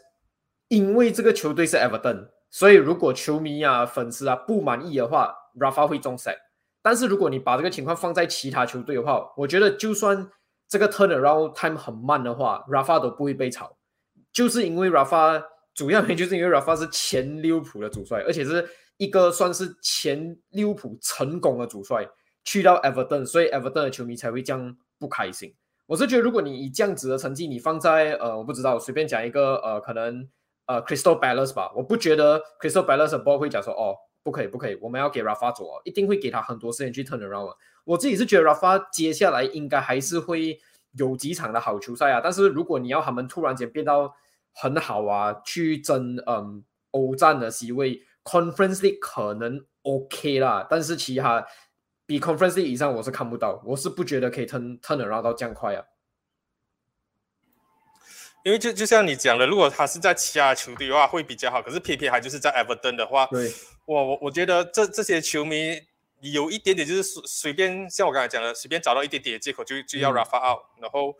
[0.67, 6.37] 因为这个球队是 Everton，所以如果球迷啊、粉丝啊不满意的话，Rafa 会中 set。
[6.81, 10.29] 但是如果你把这个情况放在其他球队的话，我觉得就算
[10.67, 13.75] 这个 turnaround time 很慢的话，Rafa 都不会被炒，
[14.31, 22.07] 就是因为 Rafa 主要原因就是因为 Rafa 是前利物浦的主帅，而且是一个算是前利物浦成功的主帅，
[22.43, 25.55] 去到 Everton，所以 Everton 的球迷才会这样不开心。
[25.85, 30.29] 我是觉得，如果你以这样子的成绩，你放在呃，我不知道，随便讲一个呃，可能
[30.67, 37.55] 呃，Crystal Palace 吧，我不觉得 Crystal Palace 的 ball 会讲说哦，不可以，不可以，我们要给 Rafa 走哦，一定会给他很多时间去 turn around 啊。
[37.85, 40.59] 我自己是觉得 Rafa 接下来应该还是会
[40.97, 44.13] 有几场的好球赛啊，但是如果你要他们突然间变到
[44.53, 51.45] 很好啊，去争嗯欧战的席位，Conference 可能 OK 啦，但是其他。
[52.05, 55.85] 比 conference 以上我是看不到，我是不觉得可以 turn turn around 到这样快啊。
[58.43, 63.51] 因为就就像你讲的，如果他是在其他球队的话会比较好，可是偏偏还就是在 Everton 的话，对，
[63.85, 65.81] 我我我觉得这这些球迷
[66.21, 71.15] 有一点点就是随随便，像我刚才讲的，随便找到一点点的借口就就要 Rafa out，、然后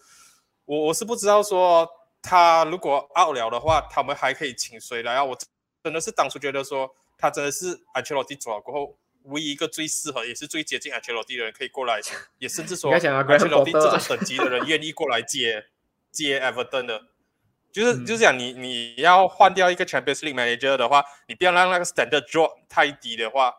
[0.66, 1.90] 我我是不知道说
[2.22, 5.24] 他如果 out 了的话，他们还可以请谁来啊？
[5.24, 5.38] 我
[5.84, 8.98] 真的是当初觉得说他真的是 Ancelotti 走了过后。
[9.24, 12.00] 唯一一个最适合也是最接近 Ancelotti 的人可以过来，
[12.40, 15.66] 也甚至说 Ancelotti 这种等级的人愿意过来接
[16.10, 17.09] 接 Everton 的，
[17.72, 23.54] 就是、嗯就是讲你你要换掉一个 Champions League manager 的话，你不要让那个 standard drop 太低的话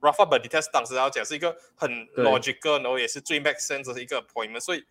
[0.00, 4.84] ，Rafa Benitez 当时要讲是一个很 logical，然后也是最 make sense 的一个 appointment，所以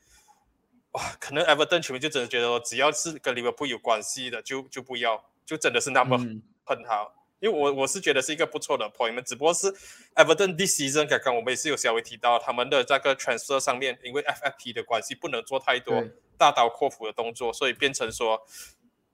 [0.92, 7.16] 哇，可能 Everton 球迷就真的觉得说，只要是跟 Liverpool 有关系的，就就不要，就真的是那么嗯很好。
[7.39, 9.68] 因为我我是觉得是一个不错的 appointment，只不过是
[10.16, 18.46] Everton this season 刚刚我们也是有稍微提到他们的这个 transfer 上面，因为 FFP 的关系不能做太多对大刀阔斧的动作，所以变成说，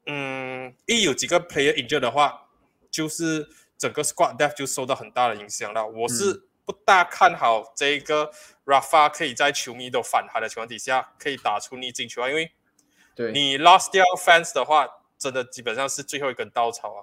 [0.05, 2.47] 嗯，一有几个 player injured 的话，
[2.89, 5.85] 就是整个 squad depth 就受到很大的影响了。
[5.85, 8.31] 我是不大看好这个
[8.65, 12.51] Rafa 可以在球迷都反他的情况底下，可以打出逆境球啊，因为
[13.15, 16.99] 对，你 lost 掉 fans 的话，真的基本上是最后一根稻草啊。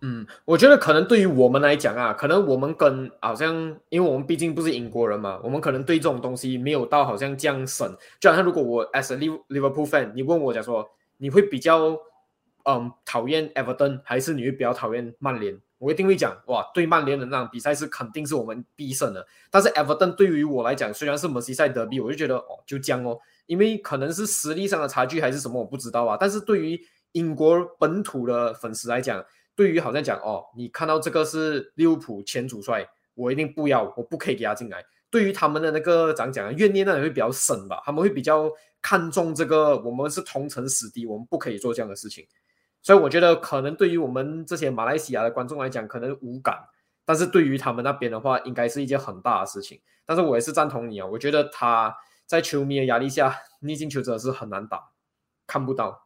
[0.00, 3.52] 嗯，我觉得可能对于我们来讲啊，可能我们跟好像，
[3.88, 7.96] 因为我们毕竟不是英国人嘛，我们可能对这种东西没有到好像这样省。
[8.20, 11.96] 就好像如果我 as a Liv- Liverpool fan，你问我讲说，你会比较
[12.64, 15.60] 嗯讨厌 Everton 还是你会比较讨厌曼联？
[15.78, 19.26] 我一定会讲哇，对曼联的那场比赛是肯定是我们必胜的。
[19.50, 26.16] 但是 Everton 对于我来讲，虽然是梅西赛德比，我就觉得哦就这样哦，因为可能是实力上的差距还是什么我不知道啊。
[26.18, 26.80] 但是对于
[27.12, 29.24] 英国本土的粉丝来讲，
[29.58, 34.86] 对于好像讲哦，你看到这个是利物浦前主帅，我一定不要，我不可以给他进来。
[35.10, 38.48] 对于他们的那个怎样讲啊，怨念那里会比较深吧，他们会比较
[38.80, 42.24] 看重这个，我们是同城死敌，我们不可以做这样的事情。
[42.80, 46.68] 所以我觉得可能对于我们这些马来西亚的观众来讲，可能无感，
[47.04, 49.80] 但是对于他们那边的话，应该是一件很大的事情。
[50.06, 54.90] 但是我也是赞同你啊，我觉得他在球迷的压力下，逆境球真的是很难打，
[55.48, 56.04] 看不到。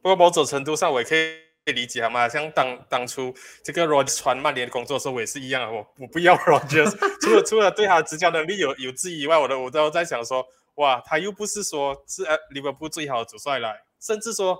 [0.00, 2.28] 不过某种程度上，我也可以理解好吗。
[2.28, 10.44] 像当当初这个 Rogers 传曼联的工作的时候，我也是一样的，我我不要 Rogers，除了除了对他的执教能力有有质疑以外，我都我都在想说，
[10.74, 14.58] 哇，他又不是说是呃利物浦最好的主帅来，甚至说，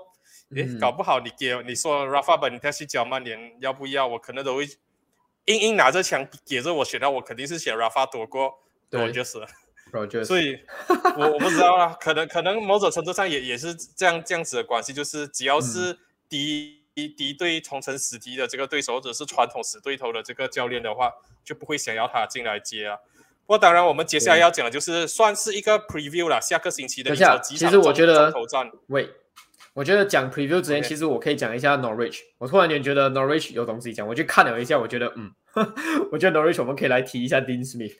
[0.54, 4.06] 诶，嗯搞不好你给你说 Rafa Benitez 去教曼联，要不要？
[4.06, 4.66] 我可能都会
[5.46, 8.54] 硬硬拿着枪给着我选，到我肯定是选 Rafa 躲过
[8.88, 9.44] 对 Rogers。
[9.92, 10.58] Rogers，所以，
[11.18, 15.98] 我我不知道啦，可能可能某种程度上也也是这样这样子的关系，就是只要是
[16.30, 21.12] 敌敌对同城死敌的这个对手，或者是传统死对头的这个教练的话，
[21.44, 22.96] 就不会想要他进来接啊。
[23.44, 28.70] 不过当然，我们接下来要讲的就是算是一个 preview 了，下个星期的等一下其实我觉得头战。
[28.86, 29.10] 喂，
[29.74, 32.20] 我觉得讲 preview 之前其实我可以讲一下 Norwich。
[32.38, 35.32] 我突然间觉得 Norwich 有东西讲，我去看了一下，我觉得嗯，
[36.12, 37.96] 我觉得 Norwich 我们可以来提一下 Dean Smith，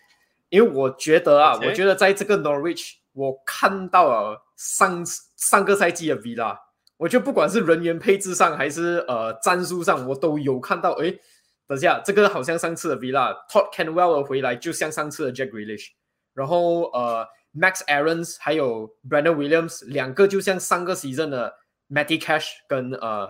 [0.49, 5.05] 因为我觉得啊我觉得在这个 Norwich 我看到了上
[5.37, 6.57] 上个赛季的 Villa，
[7.03, 11.19] 我觉得不管是人员配置上还是呃战术上，我都有看到，诶，
[11.67, 15.89] 等下这个好像上次的 Villa，Todd Canwell 回来就像上次的 Jack Grealish。
[16.33, 21.53] 然后呃，Max Aaron's 还有 Brandon Williams 两个就像上个 season 的
[21.89, 23.29] Matty Cash 跟呃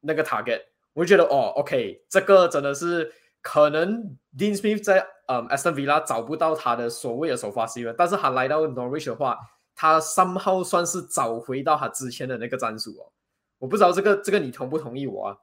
[0.00, 9.38] 那个 Target，我觉得哦，OK，这个真的是可能 Dean Smith 在呃 Aston Villa 找不到他的所谓的首发 C 位，但是他来到 Norwich 的话，
[9.76, 13.12] 他 somehow 算是找回到他之前的那个战术哦。
[13.58, 15.38] 我不知道这个这个你同不同意我啊？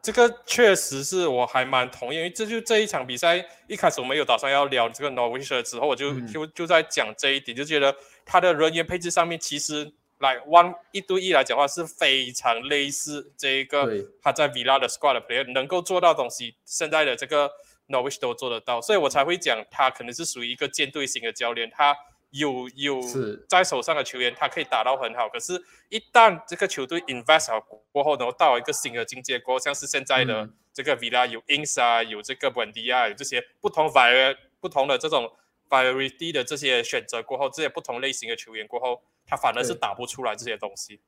[0.00, 17.50] 这个确实是我还蛮同意，因为这就这一场比赛一开始我们有打算要聊这个 Norwich 之后，我就就就在讲这一点，就觉得他的人员配置上面其实来 one 一对一来讲话是非常类似这一个他在 Villa 的 squad player 能够做到东西，现在的这个
[17.88, 21.96] Norwich 都做得到，所以我才会讲他可能是属于一个舰队型的教练，他。
[22.36, 23.00] 有有
[23.48, 25.28] 在手上的球员，他可以打到很好。
[25.28, 25.52] 可是，
[25.88, 27.60] 一旦这个球队 invest 好
[27.92, 35.32] 过后，然后到一个新的境界过后，像是现在的这个 Villa 有 Ins 啊，有这个本迪亚，有这些不同 var 不同的这种
[35.68, 40.98] variety 的这些选择过后，这些不同类型的球员过后，他反而是打不出来这些东西。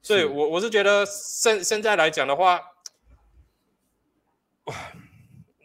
[0.00, 2.62] 所以，我我是觉得现现在来讲的话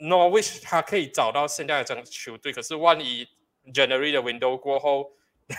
[0.04, 3.28] ，Norwich 他可以找到现在的球队，可是万一。
[3.74, 5.10] January 的 window 过后，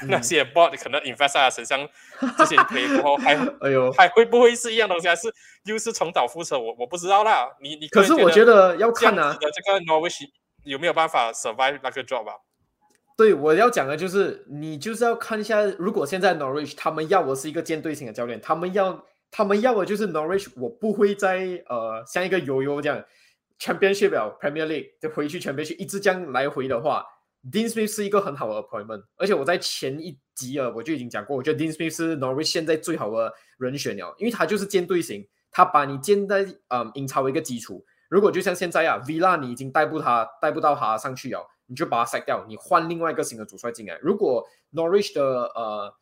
[0.09, 1.89] 那些 bot 可能 invest 在他身上，
[2.37, 3.35] 这些 play 过后还
[3.67, 5.09] 哎呦，还会不会是一样东西？
[5.09, 5.27] 还是
[5.65, 6.59] 又是重蹈覆辙？
[6.59, 7.49] 我我不知道啦。
[7.63, 10.19] 你你可是我觉得要看啊，这个 Norwich
[10.65, 12.35] 有没有办法 survive 那个 job 啊？
[13.17, 23.03] 对，我要讲的就是，你就是要看一下，如果现在 Norwich 他们要我是一个舰队型的教练，他们要他们要的就是 Norwich，我不会再呃像一个悠悠这样
[23.61, 27.05] Championship Premier League 就回去 Championship 一直这样来回的话。
[27.53, 37.85] Dean Smith 是一个很好的 appointment，而且我在前一集啊我就已经讲过，我觉得 Dean Smith 是 Norwich 现在最好的人选了，因为他就是舰队型，他把你建在嗯英超的一个基础。
[38.09, 43.99] 如果就像现在啊，Villa 你已经带不他带不到他上去了，你就把他 s 掉，你换另外一个新的主帅进来。
[44.01, 44.43] 如果
[44.73, 45.23] Norwich 的
[45.55, 45.95] 呃。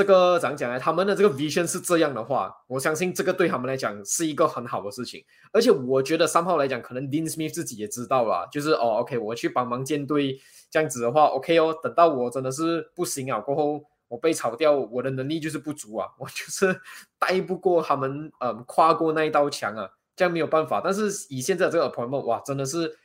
[0.00, 0.80] 这个怎样讲呢？
[0.80, 5.22] 他们的这个 vision 是这样的话，我相信这个对他们来讲是一个很好的事情。
[5.52, 10.40] 而且我觉得三号来讲，可能 Dean Smith 自己也知道了，就是哦，OK，我去帮忙建队
[10.70, 16.80] 这样子的话，OK 哦，等到我真的是不行啊，过后我被炒掉，我的能力就是不足啊， 我就是
[17.18, 19.86] 带不过他们，嗯，跨过那一道墙啊，
[20.16, 20.80] 这样没有办法。
[20.82, 22.96] 但是以现在这个 appointment，哇，真的是。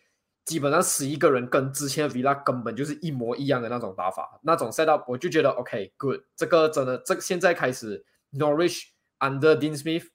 [0.46, 8.90] 基本上十一个人跟之前的 Villa 根本就是一模一样的那种打法，那种 set up 我就觉得 OK good，这个真的这现在开始 Norwich
[9.20, 10.10] under Dean Smith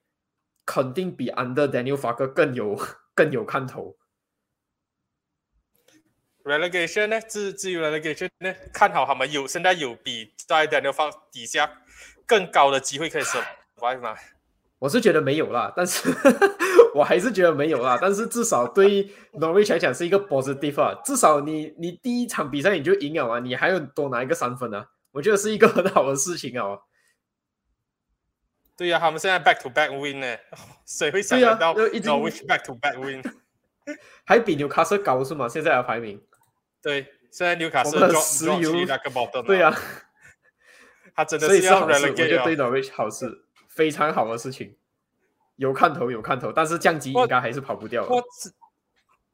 [0.65, 2.79] 肯定比 under Daniel Farker 更有
[3.15, 3.97] 更有看头。
[6.45, 7.21] Relegation 呢？
[7.21, 8.55] 至至于 Relegation 呢？
[8.73, 11.83] 看好他们有现在有比在 Daniel Farker 底下
[12.25, 14.17] 更高的机会可以 survive 吗？
[14.81, 16.09] 我是觉得没有啦，但是
[16.95, 17.99] 我还是觉得没有啦。
[18.01, 19.05] 但是至少对
[19.35, 24.87] Norwich 来讲是一个 positive 啊，至少你你第一场比赛你就赢了嘛，你还有多拿一个三分呢？
[25.13, 26.79] 我觉得是一个很好的事情啊。
[28.75, 30.37] 对呀，他们现在 back to back win 呢，
[30.87, 33.23] 谁会想到 Norwich back to back win？
[34.25, 35.47] 还比纽卡斯高是吗？
[35.47, 36.19] 现在的排名？
[36.81, 39.77] 对，现在纽卡斯石油那个保对呀，
[41.15, 43.45] 他真的是要 relegate，对 Norwich 好事。
[43.71, 44.77] 非常好的事情，
[45.57, 48.05] 有看头有看头，但是降级应该还是跑不掉。
[48.05, 48.23] 我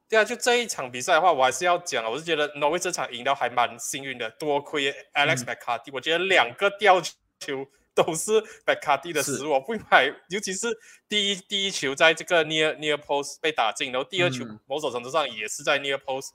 [0.09, 10.67] 对啊，就这一场比赛的话，我还是要讲，我是觉得挪威这场赢到还蛮幸运的，多亏 Alex McCarthy，我觉得两个吊球都是 McCarthy 的失误，不买，尤其是
[11.09, 16.29] 第一第一球在这个 near near post 被打进，然后第二球某种程度上也是在 near post。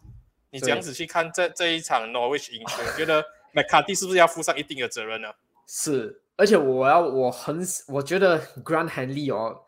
[0.51, 3.25] 你这样子去看这这一场 Norwich 赢球，我觉得
[3.55, 5.33] McCarthy 是不是要负上一定的责任呢？
[5.67, 6.22] 是。
[6.43, 9.61] 而且我要我很我觉得 Grant Henley 哦，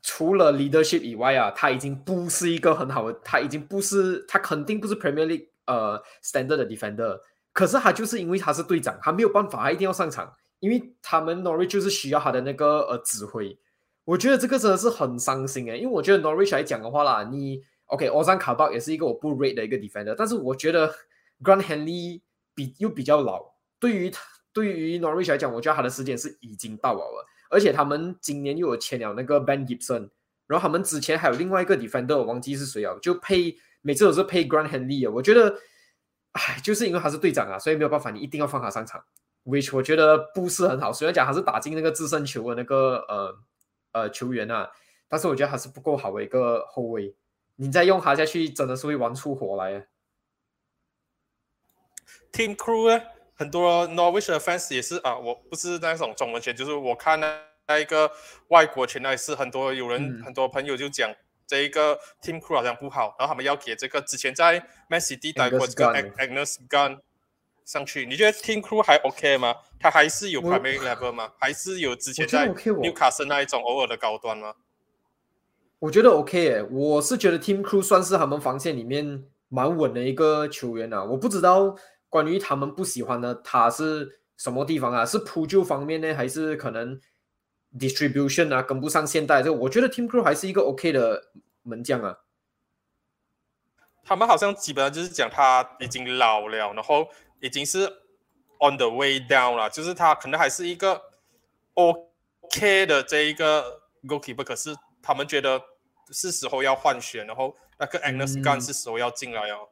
[0.00, 7.20] 除了 leadership 以外啊，他已经不是一个很好的，他已经不是他肯定不是 Premier League 呃 standard 的 defender。
[7.52, 13.58] 可是他就是因为他是队长，他没有办法，他一定要上场，因为他们 Norwich 就是需要他的那个呃指挥。
[14.06, 20.88] 我觉得这个真的是很伤心诶，因为我觉得 Norwich 来讲的话啦，你 OK，奥山卡巴也是一个我不 rate 的一个 defender，但是我觉得
[21.42, 22.22] Grant Henley
[22.54, 24.22] 比又比较老，对于他。
[24.52, 30.10] 对于 Norwich 来讲，我觉得他的时间是已经到了，而且他们今年又有签了那个 Ben Gibson，
[30.46, 35.12] 然后他们之前还有另外一个 defender，我忘记是谁啊，就配每次都是配 Grant Henley 啊。
[35.14, 35.56] 我觉得，
[36.32, 39.04] 唉，就是因为他是队长啊，所以没有办法，你一定要放他上场
[39.44, 40.92] ，which 我觉得不是很好。
[40.92, 43.38] 虽然讲他是打进那个制胜球的那个呃
[43.92, 44.68] 呃球员啊，
[45.08, 47.14] 但是我觉得还是不够好的一个后卫。
[47.56, 49.86] 你再用他下去，真的是会玩出火来。
[52.32, 53.04] Team Crew 呢？
[53.40, 58.10] 很多 Norwich 的 fans 也是啊，我不是那种中文圈，就是我看那那一个
[58.48, 61.10] 外国圈，那也是很多有人很多朋友就讲
[61.46, 66.98] 这一个 Team Crew 好像不好，然后他们要给这个之前在 Man City 待过这个 Agnes Gun
[67.64, 69.54] 上去，你觉得 Team Crew 还 OK 吗？
[69.78, 71.32] 他还是有 Premier Level 吗？
[71.38, 74.52] 还是有之前在 Newcastle 那一种偶尔的高端吗？
[75.78, 81.74] 我觉得 OK 诶，我是觉得 Team Crew 算是他们防线里面蛮稳的一个球员啊，我不知道。
[82.10, 85.06] 关于他们不喜欢的，他是什么地方啊？
[85.06, 87.00] 是扑救方面呢，还是可能
[87.78, 89.42] distribution 啊跟不上现代？
[89.42, 91.30] 这我觉得 Tim Crew 还是一个 OK 的
[91.62, 92.18] 门将啊。
[94.02, 97.08] 他们好像基本上就是讲他已经老了，然后
[97.40, 97.86] 已经是
[98.58, 101.00] on the way down 了，就是他可能还是一个
[101.74, 105.62] OK 的这一个 goalkeeper，可是他们觉得
[106.10, 109.68] 是时候要换血，然后那个 Agnes Gun 是时候要进来哦。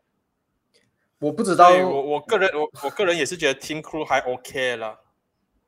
[1.20, 4.98] 我不知道，我我个人我我个人也是觉得 Team Crew 还 OK 啦。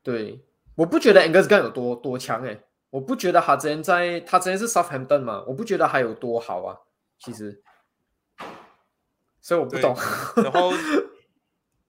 [0.02, 0.40] 对，
[0.76, 6.78] 我不觉得 Angus Gun 有多多强诶，我不觉得他之前在他之前是 Southampton 嘛，我不觉得他有多好啊，
[7.18, 7.62] 其实。
[9.42, 9.96] 所以我不懂。
[10.36, 10.72] 然后，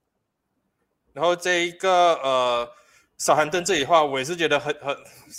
[1.13, 2.71] 然后这一个呃，
[3.17, 4.95] 少寒顿这里的话，我也是觉得很很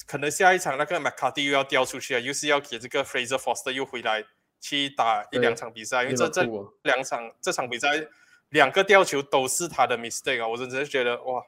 [0.06, 4.24] 可能下一场那个 McCarthy 又要掉出去了，又是要给这个 Fraser Foster 又回来
[4.62, 6.48] 去打一两场比赛，因为这这
[6.84, 8.06] 两场这场比赛
[8.50, 10.46] 两个吊球都是他的 mistake 啊！
[10.46, 11.42] 我真的是觉得哇，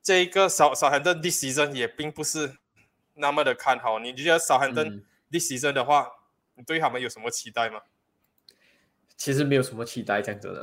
[0.00, 2.54] 这一个少少寒顿 this season 也并不是
[3.14, 3.98] 那么的看好。
[3.98, 6.12] 你觉得少寒顿 this season 的话，
[6.54, 7.80] 你对他们有什么期待吗？
[9.16, 10.60] 其实没有什么期待，讲真的。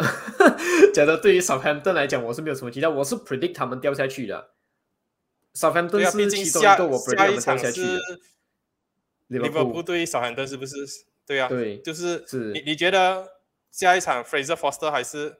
[0.96, 4.52] 假如对于 Southampton 来讲，我是没有什么期待，我是 predict 他们掉下去的。
[5.54, 8.00] Southampton 是其中一个我 predict 他们掉下去的。
[9.28, 11.06] Liverpool 对 Southampton 是不是？
[11.26, 12.52] 对啊，对，就是是。
[12.52, 13.28] 你你觉得
[13.72, 15.38] 下一场 Fraser Foster 还是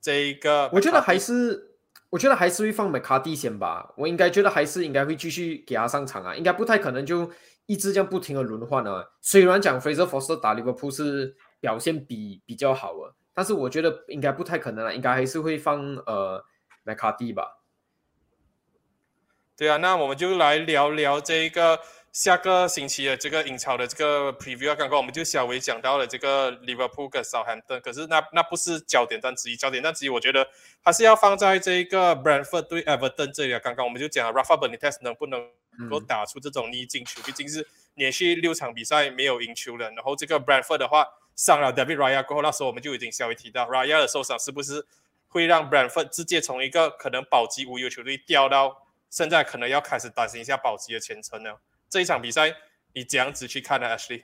[0.00, 0.68] 这一个？
[0.72, 1.76] 我觉得还是，
[2.10, 3.94] 我觉得还是会放 McCarthy 先吧。
[3.96, 7.30] 我应该觉得还是应该会继续给他上场啊，应该不太可能就
[7.66, 9.10] 一直这样不停的轮换啊。
[9.20, 11.36] 虽然讲 Fraser Foster 打 Liverpool 是。
[11.62, 16.44] 表现比比较好啊，但是我觉得应该不太可能了，应该还是会放呃
[16.82, 17.62] 麦卡蒂吧。
[19.56, 21.78] 对啊，那我们就来聊聊这个
[22.12, 24.74] 下个星期的这个英超的这个 preview。
[24.76, 30.46] 刚刚我们就稍微讲到了这个 Liverpool 跟 Southampton，可是那那不是焦点战之一，焦点战之一我觉得
[30.82, 33.58] 还是要放在这个 Brentford 对 Everton 这里啊。
[33.58, 35.50] 刚刚我们就讲了 Rafa Benitez 能不能
[35.90, 39.90] 够打出这种逆境球，毕竟是连续六场比赛没有赢球了。
[39.90, 41.06] 然后这个 Brentford 的话。
[41.34, 44.86] 上了 David Raya 过后，那时候我们就已经稍微提到 Raya 的受伤是不是
[45.28, 51.54] 会让 Brentford 直接从一个可能保级无忧球队掉到现在可能要开始担心一下保级的前程呢？
[51.92, 52.56] 这一场比赛
[52.94, 54.22] 你怎样子去看呢，Ashley？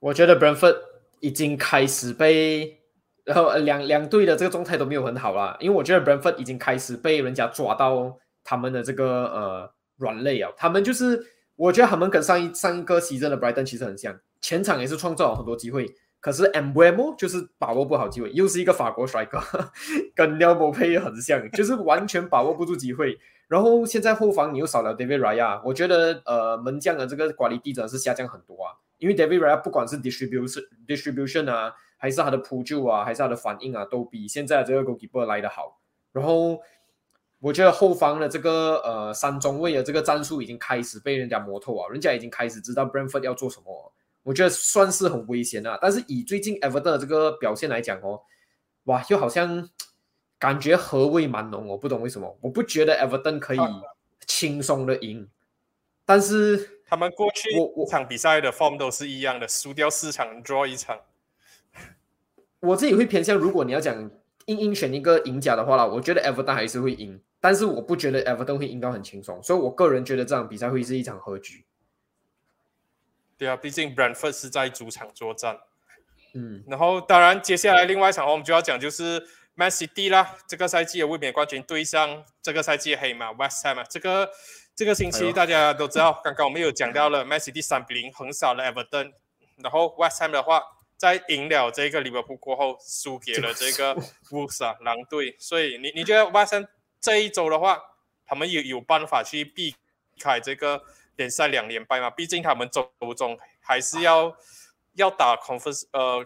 [0.00, 0.76] 我觉得 Brentford
[1.20, 2.80] 已经开始被，
[3.22, 11.24] 然后两两队的这个状态都没有很好啦，因为我觉得 Brentford 已经开始被人家抓到他们的这个呃软肋啊，他们就是
[11.54, 14.18] 我觉得他们跟上一上一个西镇的 Brighton 其实很像。
[14.40, 15.86] 前场也是创造了很多机会，
[16.26, 19.38] 可是 M B M 就是把握不好机会，又是一个法国帅哥，
[20.12, 23.16] 跟 n e l 配很像，就是完全把握不住机会。
[23.46, 35.78] 然后现在后防你又少了 David Raya，我觉得呃门将的这个管理地者是下降很多啊，因为 David Raya 不管是 distribution distribution 啊，还是他的扑救啊，还是他的反应啊，都比现在这个 goalkeeper 来的好。
[36.10, 36.60] 然后
[37.38, 43.92] 我觉得后方的这个呃三中卫的这个战术已经开始被人家摸透啊，人家已经开始知道 Brentford 要做什么。
[44.26, 48.22] 我觉得算是很危险啊，但是以最近 Everton 的这个表现来讲哦，
[48.84, 49.70] 哇，又好像
[50.36, 53.60] 感觉合味蛮浓，我不懂为什么，我不觉得 Everton 可以
[54.26, 55.28] 轻松的赢，
[56.04, 60.98] 但是他们过去五场比赛的 form 都是一样的，输掉四场，draw 一场。
[62.58, 64.10] 我自己会偏向，如果你要讲
[64.46, 71.64] 硬硬选一个赢家的话啦，我觉得 Everton 还是会赢，但是我不觉得 Everton 会赢到很轻松，所以我个人觉得这场比赛会是一场和局。
[73.38, 75.58] 对啊，毕竟 Brentford 是在主场作战，
[76.32, 79.22] 嗯，然后当然接下来另外一场我们就要讲就是
[79.54, 84.30] Man City 啦，这个赛季的卫冕冠军对上这个赛季的黑马 West Ham 啊，这个
[84.74, 89.12] 这个星期大家都知道，刚刚我们有讲到了 Man City 三比零横扫了 Everton，
[89.56, 90.62] 然后 West Ham 的话
[90.96, 93.94] 在赢了这个利物浦过后输给了这个
[94.30, 96.66] Wolves 啊狼队，所以你你觉得 West Ham
[97.02, 97.78] 这一周的话，
[98.26, 99.74] 他们有有办法去避
[100.18, 100.82] 开这个？
[101.16, 104.36] 联赛两连败嘛，毕竟他们周中还是要
[104.94, 106.24] 要打 Conference 呃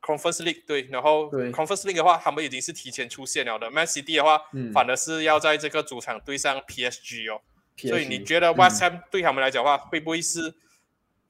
[0.00, 3.70] Conference League 对，然后 Conference League 的话，他们已经是提前出线了的。
[3.70, 4.42] Man City 的话，
[4.72, 7.42] 反而是要在这个主场对上 PSG 哦。
[7.76, 10.54] 所以你觉得 West Ham 对他们来讲的话，会不会是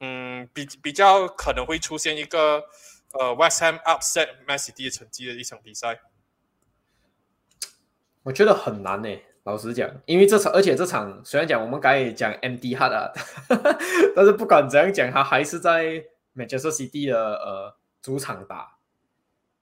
[0.00, 2.64] 嗯比比较可能会出现一个
[3.12, 6.00] 呃 West Ham upset Man City 的成绩的一场比赛？
[8.22, 9.08] 我觉得很难呢。
[9.50, 13.12] 老实讲，因为这场，而且这场虽然讲我们刚才讲 MD 哈的，
[14.14, 16.04] 但是不管怎样讲，他还是在
[16.36, 18.76] Manchester City 的呃主场打。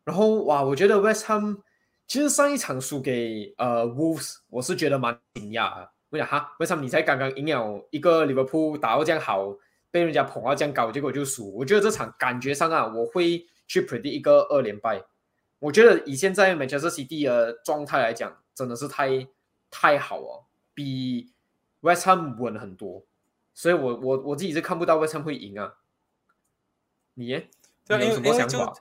[0.04, 1.60] 然后哇，我觉得 West Ham
[2.06, 5.90] 其实上一场输给呃 Wolves，我是觉得蛮惊讶的。
[6.10, 9.56] 我讲哈，为什么你才刚刚赢了一个 Liverpool 打到这样好，
[9.90, 11.56] 被人家捧到这样高，结果就输？
[11.56, 15.02] 我觉得这场感觉上啊，我会去 predict 一个二连败。
[15.60, 18.36] 我觉得以现在 Manchester City 的状态来讲。
[18.58, 19.24] 真的是太
[19.70, 20.44] 太好哦，
[20.74, 21.32] 比
[21.80, 23.04] West Ham 稳很多，
[23.54, 25.74] 所以我我我自己是看不到 West Ham 会赢啊。
[27.14, 27.48] 你耶？
[27.86, 28.72] 对，因为因为就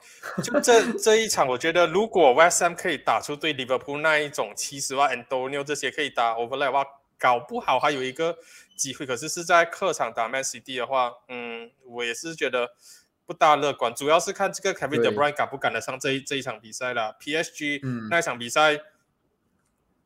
[0.44, 6.86] 就这这一场，我觉得如果 West Ham 可以打出对 Liverpool 那一种七十万 Antonio 这些可以打 Overlap 的话，
[7.18, 8.38] 搞不好还有一个
[8.76, 9.06] 机会。
[9.06, 12.76] 可是是在客场打 Man City 的话，嗯，我也是觉得
[13.26, 13.96] 不大乐观。
[13.96, 17.16] 主要是看这个 Kevin De Bruyne 赶不赶得上这一这一场比赛了。
[17.22, 17.80] PSG
[18.10, 18.78] 那一场比赛，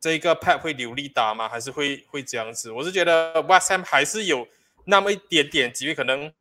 [0.02, 1.48] 这一个 Pep 会流力打吗？
[1.48, 2.72] 还是会会这样子？
[2.72, 4.46] 我是觉得 West Ham 还是有
[4.84, 6.34] 那么一点点机会，可能。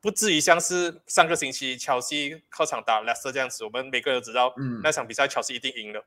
[0.00, 6.04] 不至于像是上个星期切尔西客场打莱斯特这样子，我们每个人都知道，嗯，那场比赛切尔西一定赢了。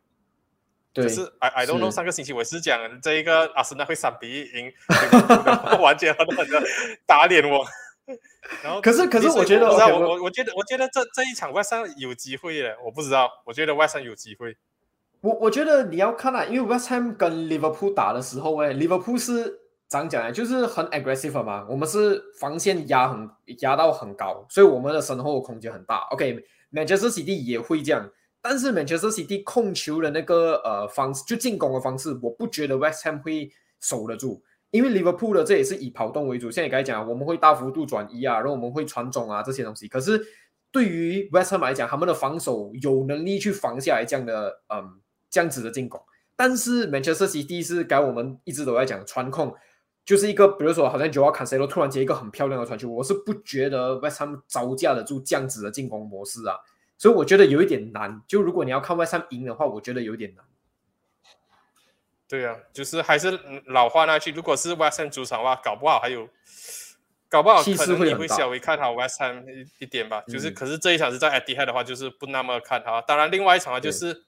[0.92, 4.74] 对，是 I I don't know 上个星期我是讲这一个阿森纳会三比一赢，
[5.80, 6.62] 完全狠狠的
[7.06, 7.66] 打脸我。
[8.62, 14.58] 然后，可是可是我觉得，我我我觉得我觉得这这一场外伤有机会耶，我不知道，我觉得外伤有机会。
[15.26, 19.44] 我我觉得你要看啊，因为 West Ham 跟 Liverpool 打的时候，哎，Liverpool 是
[19.90, 20.00] 怎。
[20.00, 23.28] 样讲呢，就是很 aggressive 嘛，我们是防线压很
[23.62, 26.08] 压到很高，所以我们的身后空间很大。
[26.12, 28.08] OK，Manchester City 也会这样，
[28.42, 33.50] 但是 Manchester City 控球的那个呃方式，就进攻的方式，我不觉得 West Ham 会
[33.80, 36.52] 守得住，因为 Liverpool 的这也是以跑动为主。
[36.52, 39.88] 现在刚才讲，我们会大幅度转移啊，然后我们会传中啊这些东西。
[39.88, 40.22] 可是
[40.72, 45.00] 对于 West Ham 来讲，他们的防守有能力去防下来这样的嗯
[45.30, 46.02] 这样子的进攻，
[46.36, 49.56] 但是 Manchester City 是该我们一直都在讲传控。
[50.06, 56.60] 就是一个，比如说，好像 Joao Cancelo 突然接一个很漂亮的传球，我是不觉得 West Ham 招架得住这样子的进攻模式啊，
[56.96, 58.22] 所以我觉得有一点难。
[58.28, 60.46] 就如果你要看 West Ham 赢的话，我觉得有点难。
[62.28, 66.30] 对啊，就是还是老话那句，如果是 West Ham 主场的话，搞不好还有，
[67.28, 69.44] 搞不好可能你会稍微看好 West Ham
[69.80, 70.22] 一点吧。
[70.28, 73.02] 就是，可是这一场是在 Etihad 的话，就是不那么看好。
[73.02, 74.26] 当然，另外一场啊，就是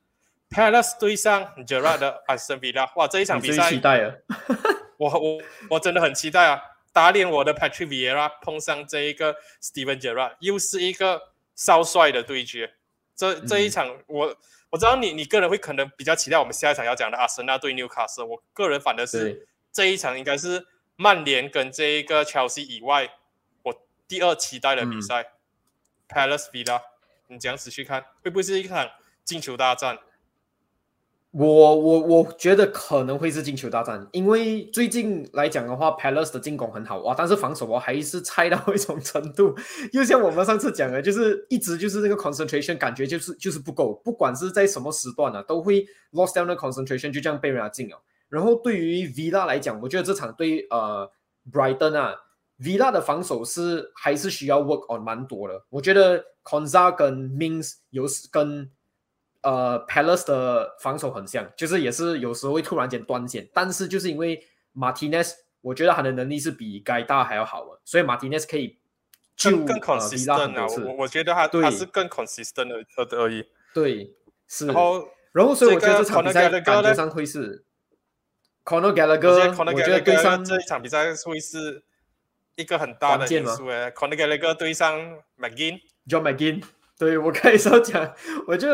[0.50, 4.14] Palace 对上 Gerrard 的 Aston Villa，哇，这一场比赛期待啊！
[4.98, 5.42] 我我
[5.72, 6.62] 我真的很期待啊！
[6.94, 12.74] 打脸我的 Patrick Vieira 碰上这一个 Steven Gerrard，又是一个少帅的对决。
[13.16, 14.36] 这这一场，我
[14.70, 18.24] 我知道你你个人会可能比较期待我们下一场要讲的阿森纳对纽卡斯。
[18.24, 23.10] 我个人反的是这一场应该是曼联跟这一个 Chelsea 以外，
[23.64, 25.34] 我第二期待的比赛。
[26.10, 26.82] Palace Villa，
[27.28, 28.90] 你这样子去看，会不会是一场
[29.26, 30.00] 进球大战？
[31.32, 39.54] 我我我觉得可能会是进球大战，因为最近来讲的话，Palace 的进攻很好哇，但是防守我还是猜到一种程度，
[39.92, 48.02] 又像我们上次讲的，就是一直就是这个 concentration 感觉就是就是不够，不管是在什么时段呢，都会 lost down the concentration，就这样被人家进了。
[48.30, 51.12] 然后对于 Villa 来讲，我觉得这场对呃
[51.52, 52.16] Brighton 啊
[52.60, 55.66] ，Villa 的防守是还是需要 work on 蛮多的。
[55.70, 58.72] 我觉得 Konza 跟 Mings 有跟
[59.48, 64.46] 呃，Palace 的防守很像，就是也是有时候会突然间断线，但是就是因为
[64.76, 68.78] Martinez，我觉得他的能力是比该大还要好的，所以 Martinez 可以
[69.42, 73.46] 更更 consistent 啊，我我觉得他他是更 consistent 的而已。
[73.74, 74.14] 对，
[74.50, 74.66] 是。
[74.66, 77.64] 然后，然后所以我觉得这场比赛感觉上会是
[78.66, 81.84] Conor Gallagher，我觉得对上这一场比赛会是
[82.56, 85.00] 一个很大的因素诶，Conor Gallagher 对上
[85.40, 86.64] McGinn，John McGinn。
[86.98, 88.12] 对我可以说讲，
[88.48, 88.68] 我就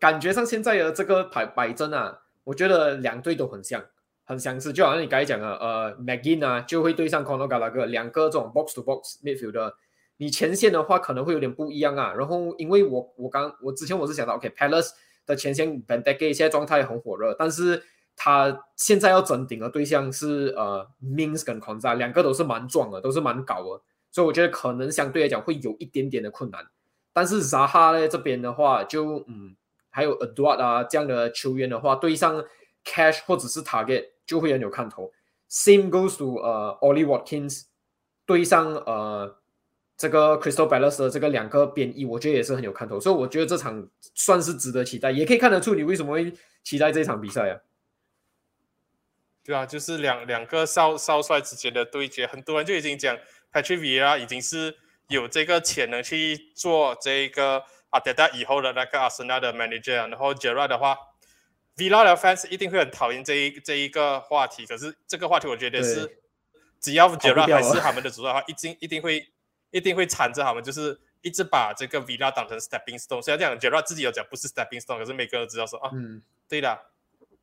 [0.00, 3.84] 感觉上现在的这个摆摆阵啊，我觉得两队都很像，
[4.24, 4.72] 很相似。
[4.72, 9.52] 就好像你刚才讲的，呃，McGinn 啊，就会对上 c o n o g a l a g 两个这种 box to box midfield
[9.52, 9.74] 的。
[10.16, 12.14] 你前线的话可能会有点不一样啊。
[12.16, 14.92] 然后因为我我刚我之前我是想到，OK，Palace
[15.26, 17.82] 的前线 b e n d e g a 现在状态很火热，但是
[18.16, 26.64] 他现在要整顶的对象是呃 Mins 跟 Conza，两个都是蛮壮的，都是蛮高的，所以我觉得可能相对来讲会有一点点的困难。
[27.16, 29.56] 但是扎哈呢这边的话，就嗯，
[29.88, 32.44] 还有 Adward 啊这样的球员的话，对上
[32.84, 35.10] Cash 或者是 Target 就会很有看头。
[35.48, 37.62] Same goes to 呃 Ollie Watkins
[38.26, 39.38] 对上呃
[39.96, 43.00] 这个 Crystal Palace 的这个两个边翼，我觉得也是很有看头。
[43.00, 46.30] 所以我觉得这场算是值得期待，也可以看得出你为什么会
[46.62, 47.60] 期待这场比赛啊？
[49.42, 53.16] 对啊，就是两两个少少帅之间的对决，很多人就已经讲
[53.50, 54.76] Patrick Vieira 已经是。
[55.08, 60.96] 有这个潜能去做这个阿德达以后的那个阿森纳的 manager，然后 Gerard 的话
[61.76, 64.66] ，Villa 的 fans 一定会很讨厌这一这一个话题。
[64.66, 66.18] 可是这个话题我觉得是，
[66.80, 69.28] 只要 Gerard 还是他们的主的话，一定一定会
[69.70, 73.22] 一定会缠着他们，就是一直把这个 Villa 当成 stepping stone。
[73.22, 76.78] 虽然这样 Gerard 自己有讲不是 stepping stone，可是每个人都知道说啊，嗯对的，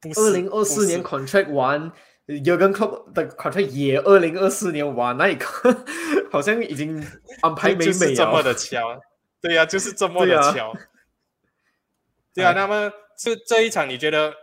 [0.01, 0.19] 不是。
[0.19, 1.91] 二零二四年 contract 完。
[2.25, 5.45] 有跟 club 的 contract 也二零二四年玩，那一个
[6.31, 7.05] 好像已经
[7.41, 9.01] 安排美美这么的巧，
[9.41, 10.73] 对呀，就是这么的巧。
[12.33, 14.33] 对啊，那么这这一场你觉得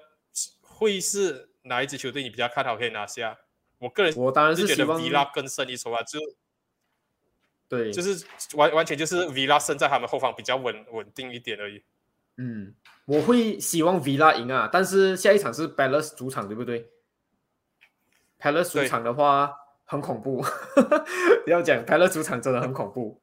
[0.60, 3.38] 会是哪一支球队你比较看好可以拿下？
[3.78, 6.20] 我个人我当然是觉得是希望 Villa 更胜一筹啊，就
[7.66, 11.82] 对，就是完完全就是 Villa 胜在他们后方比较稳稳定一点而已。
[12.36, 12.74] 嗯，
[13.06, 16.90] 我会希望 Villa 赢啊，但是下一场是 b a l a c e 主场，对不对
[18.40, 19.52] ？Palace 主场的话
[19.84, 20.42] 很恐怖，
[21.44, 23.20] 不 要讲 Palace 主场真的很恐怖，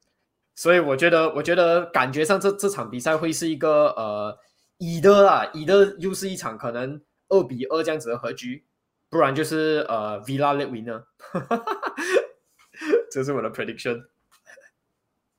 [0.56, 4.38] 所以我觉得，我觉得感觉上这这场比赛会是一个呃
[4.78, 8.66] 以的啦，以的又是一场可能二比二这样子的和局，
[9.10, 11.04] 不然就是呃 Villa let winner，
[13.12, 14.06] 这是我的 prediction。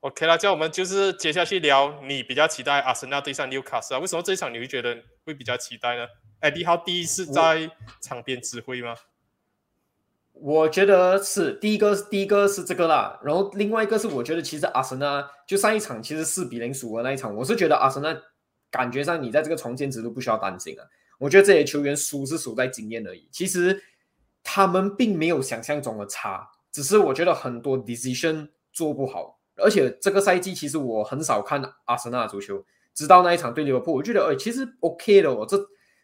[0.01, 3.99] OK 啦，这样我们就是接下去聊你比较期待阿森纳对上纽卡斯啊？
[3.99, 6.07] 为什么这一场你会觉得会比较期待呢？
[6.39, 7.69] 艾迪豪第一次在
[8.01, 8.95] 场边指挥吗？
[10.41, 18.15] 我觉得是第一个，是第一个是这个啦，然后另外一个是我觉得其实阿森纳就上一场其实四比零输的那一场，我是觉得阿森纳
[18.71, 20.83] 感觉上你在这个重建之路不需要担心啊。
[21.19, 23.83] 我觉得这些球员输是输在经验而已，其实
[24.41, 32.63] 他们并没有想象中的差，只是我觉得很多 decision 做不好，而且这个赛季其实我很少看阿森纳足球，
[32.93, 35.57] 直到那一场对利物浦，我觉得哎其实 OK 的哦，这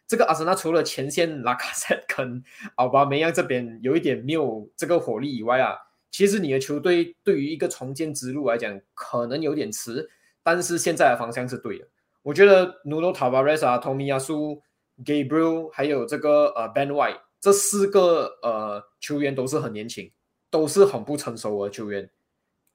[0.08, 2.40] 这个阿森纳除了前线拉卡塞跟
[2.76, 5.76] 奥巴梅扬这边有一点没有这个火力以外啊，
[6.12, 10.08] 其实你的球队对于一个重建之路来讲可能有点迟，
[10.44, 11.88] 但是现在的方向是对的。
[12.22, 14.60] 我觉得 Nuno Tavares 啊、Tommy Yasu、
[15.04, 20.12] Gabriel 还有这个呃 Ben White 这四个呃球员都是很年轻，
[20.50, 22.08] 都是很不成熟的球员，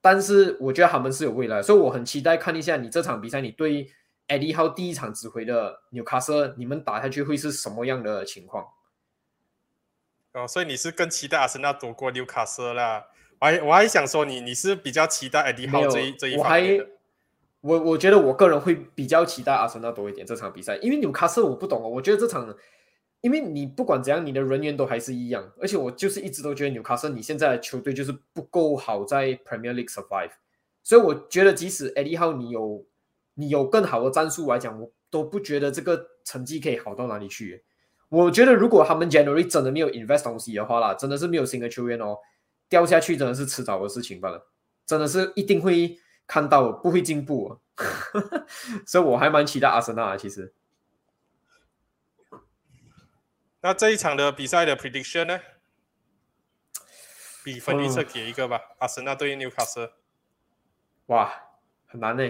[0.01, 3.89] 但是我觉得他们是有未来，所以我很期待看一下你这场比赛你对。
[4.31, 8.65] 艾迪号第一场指挥的纽卡斯，你们打下去会是什么样的情况？
[10.31, 13.07] 哦，所以你是更期待阿森纳夺过纽卡斯啦？
[13.39, 16.87] 我还我还想说你你是比较期待艾迪没有豪这一这一我还方面的。
[17.59, 22.55] 我我觉得我个人会比较期待阿森纳多一点这场比赛，因为纽卡斯我不懂哦，我觉得这场，
[23.19, 30.31] 因为你不管怎样，你的人员都还是一样，而且我就是一直都觉得纽卡斯你现在的球队就是不够好在 Premier League survive，
[30.81, 32.85] 所以我觉得即使艾迪号你有
[33.33, 37.63] 你有更好的战术来讲，我都不觉得这个成绩可以好到哪里去。
[38.09, 42.17] 我觉得如果他们 January 真的没有 invest 东西的话啦，真的是没有新的球员哦，
[42.67, 44.49] 掉下去真的是迟早的事情罢了，
[44.85, 47.61] 真的是一定会看到不会进步、哦，
[48.85, 50.17] 所以我还蛮期待阿森纳的。
[50.17, 50.53] 其实
[53.61, 55.39] 那这一场的比赛的 prediction 呢？
[57.43, 59.91] 比分预测给一个吧，阿森纳对纽卡斯。
[61.07, 61.31] 哇，
[61.87, 62.29] 很难呢，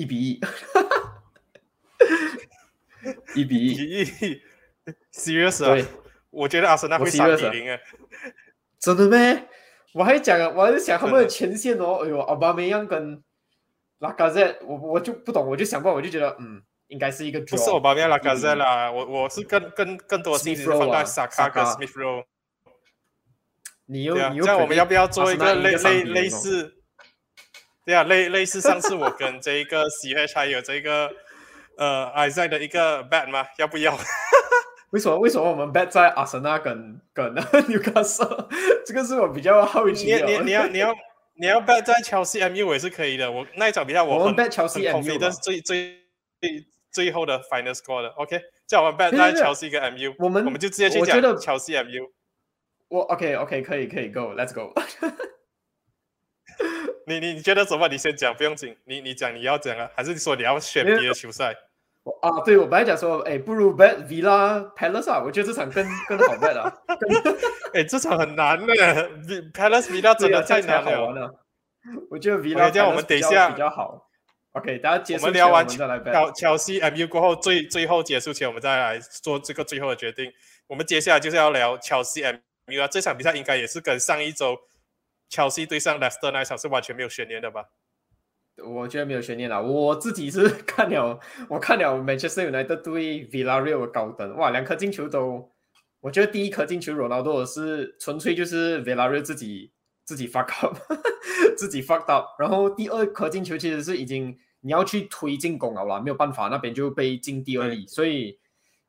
[0.04, 0.40] 一比一，
[3.34, 4.42] 一比一，一
[5.12, 5.74] serious 啊？
[5.74, 5.84] 对，
[6.30, 7.78] 我觉得阿森纳会三比零啊。
[8.78, 9.48] 真的咩？
[9.92, 13.22] 我还讲啊，我还在想他们的前线哦，哎呦，奥巴梅扬跟
[13.98, 22.24] 拉卡泽，我我就不懂，我就想不到，我就觉得嗯，应该是一个不是我巴梅拉卡泽啦，我我是更更更多心 Rowe 放在啊萨卡跟 Smith Rowe。
[23.86, 26.30] 你又你又这样我们要不要做一个类阿森纳赢个3比0类类哦。
[26.30, 26.79] 似？
[27.90, 31.10] 对啊，类类似上次我跟这一个 CH 还有这个
[31.76, 33.44] 呃 Isaac 的一个 bet 吗？
[33.58, 33.98] 要不要？
[34.90, 37.34] 为什么为什么我们 bet 在阿森纳跟跟
[37.68, 38.24] 纽卡斯？
[38.86, 40.24] 这个是我比较好奇的。
[40.24, 40.94] 你你要你要
[41.34, 43.30] 你要 bet 在 Chelsea MU 也是可以的。
[43.30, 45.96] 我那一场比赛我们很 bet Chelsea 很 MU 吧 confident 最最
[46.40, 48.08] 最最后的 final score 的。
[48.10, 52.08] OK，叫我们 bet 在没有没有 Chelsea 跟 MU，我们我们就直接去讲我觉得 Chelsea MU。
[52.88, 54.72] 我 OK OK 可以可以 Go，Let's go。
[57.06, 57.88] 你你你觉得什么？
[57.88, 58.76] 你先讲，不用紧。
[58.84, 61.54] 你你讲你要讲啊，还是说你要选别的球赛？
[62.02, 66.72] 我啊，对我本来讲说，哎，不如 bet Villa Palace 啊，我觉得这场更更好 bet 啊，
[67.74, 68.74] 哎，这场很难的
[69.52, 71.10] ，Palace Villa 真的太难了。
[71.10, 71.44] 了。
[72.10, 74.06] 我觉得 Villa 这样我们等一下比较好。
[74.52, 75.66] OK，大家结我束我们聊完。
[75.68, 80.32] 乔乔西 MU 过后，最最后结束前，我们再来做这个最后的决定。
[80.66, 82.22] 我们接下来就是要聊乔西
[82.66, 84.58] MU 啊，这场比赛应该也是跟上一周
[85.30, 87.70] 乔西对上 Leicester 那一场是完全没有悬念的吧？
[88.62, 91.18] 我觉得没有悬念了，我自己是 看了，
[91.48, 95.50] 我看了 Manchester United 对 Villarreal 的高登，哇，两颗进球都，
[96.00, 99.72] 我觉得第一颗进球 Ronaldo 是纯粹就是 Villarreal 自己
[100.04, 100.76] 自己 fuck up，
[101.56, 108.38] 自己 fuck up，然后第二颗进球其实是已经你要去推进攻了啦，没有办法，那边就被进第二粒，所以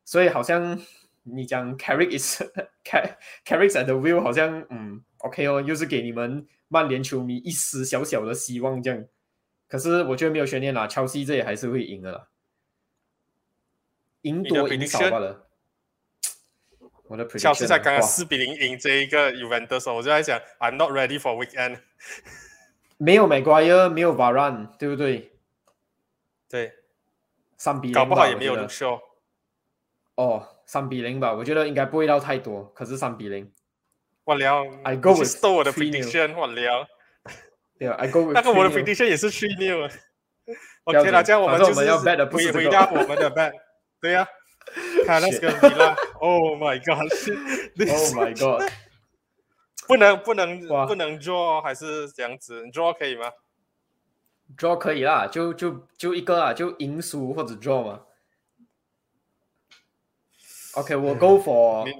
[0.04, 0.78] 所以好像
[1.22, 2.42] 你讲 Carrick is
[2.84, 9.04] Carrick at the wheel 好像嗯 OK 哦，又是给你们曼联球迷一丝小小的希望这样。
[9.68, 12.28] 可是我觉得没有悬念啦，乔西这也还是会赢的啦，
[14.22, 14.98] 赢多赢少？
[15.10, 15.48] 罢了。
[17.08, 21.78] 我的乔西才刚刚四比零赢这一个 Juventus，我就在想，I'm not ready for weekend。
[22.96, 25.32] 没有 Maguire，没有 Varane，对不对？
[26.48, 26.72] 对，
[27.58, 29.00] 三比零，搞不好也没有 Luke Shaw。
[30.14, 33.52] 哦，三比零吧，我觉得应该不会到太多，可是三比零。
[34.24, 36.86] 我聊 I go with 搜我的 prediction，我聊
[37.78, 39.90] 对啊，I go with 那个我的 prediction 也是 three
[40.84, 43.52] OK 啦，这样我们就是回回答我们的 bet，
[44.00, 44.26] 对呀、
[45.06, 45.94] 看 Let's 跟 Villa。
[46.18, 48.70] Oh my God！Oh my god！
[49.86, 53.30] 不能不能不能 draw 还是这样子？draw 可以吗
[54.56, 58.02] ？draw 可以啦，就就就一个啊，就赢输或者 draw 嘛。
[60.74, 61.92] OK，我 go for 你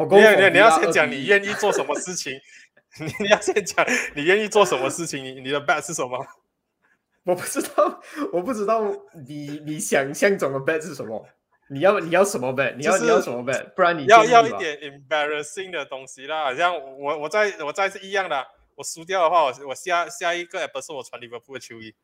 [0.00, 2.32] 我 go 你你你要先讲2比1你愿意做什么事情，
[3.00, 6.26] 你 你要先讲你愿意做什么事情，你你的 bet 是什么？
[7.24, 8.00] 我不知道，
[8.32, 8.82] 我不知道
[9.26, 11.28] 你你想象中的 bet 是什么？
[11.68, 12.74] 你要你要什么 bet？
[12.76, 13.74] 你要、就是你要什么 bet？
[13.74, 18.44] 不然你要要一点 embarrassing 的东西啦，好像我我再我再是一样的，
[18.74, 21.94] 我输掉的话，我我下下一个 episode 我穿 Liverpool 的球衣，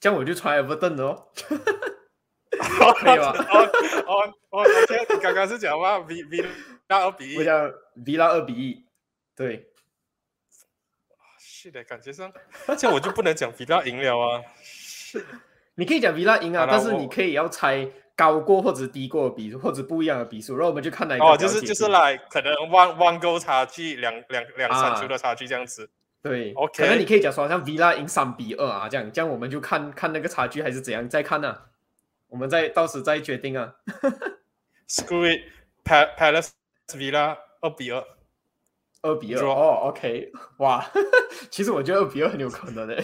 [0.00, 1.28] 这样我就穿 Everton 了哦。
[2.50, 3.70] 可以吗哦
[4.06, 6.44] 哦哦，OK，你刚刚是讲话 V V
[6.88, 7.70] 那二比一，我讲
[8.04, 8.84] Villa 二比一，
[9.36, 9.68] 对，
[11.38, 12.32] 是的，感觉上
[12.76, 14.42] 这样我就不能讲 V 那赢了啊。
[15.76, 25.88] 你可以讲 Villa 赢啊，但是你可以要猜高过或者低过的比数，或者不一样的比数，然后我们就看哪一个哦，就是就是来可能 one one goal 差距，两两两三球的差距这样子。
[26.22, 31.69] 对 OK 可能你可以讲说好像 Villa 赢三比二啊，这样这样我们就看看那个差距还是怎样再看呢、啊，
[32.30, 33.74] 我们再到时再决定啊。
[34.88, 36.50] Screw it，Pa- Palace
[36.88, 38.02] Villa 二比二。
[39.02, 40.84] 二比二哦，OK，哇，
[41.50, 42.94] 其实我觉得二比二很有可能的。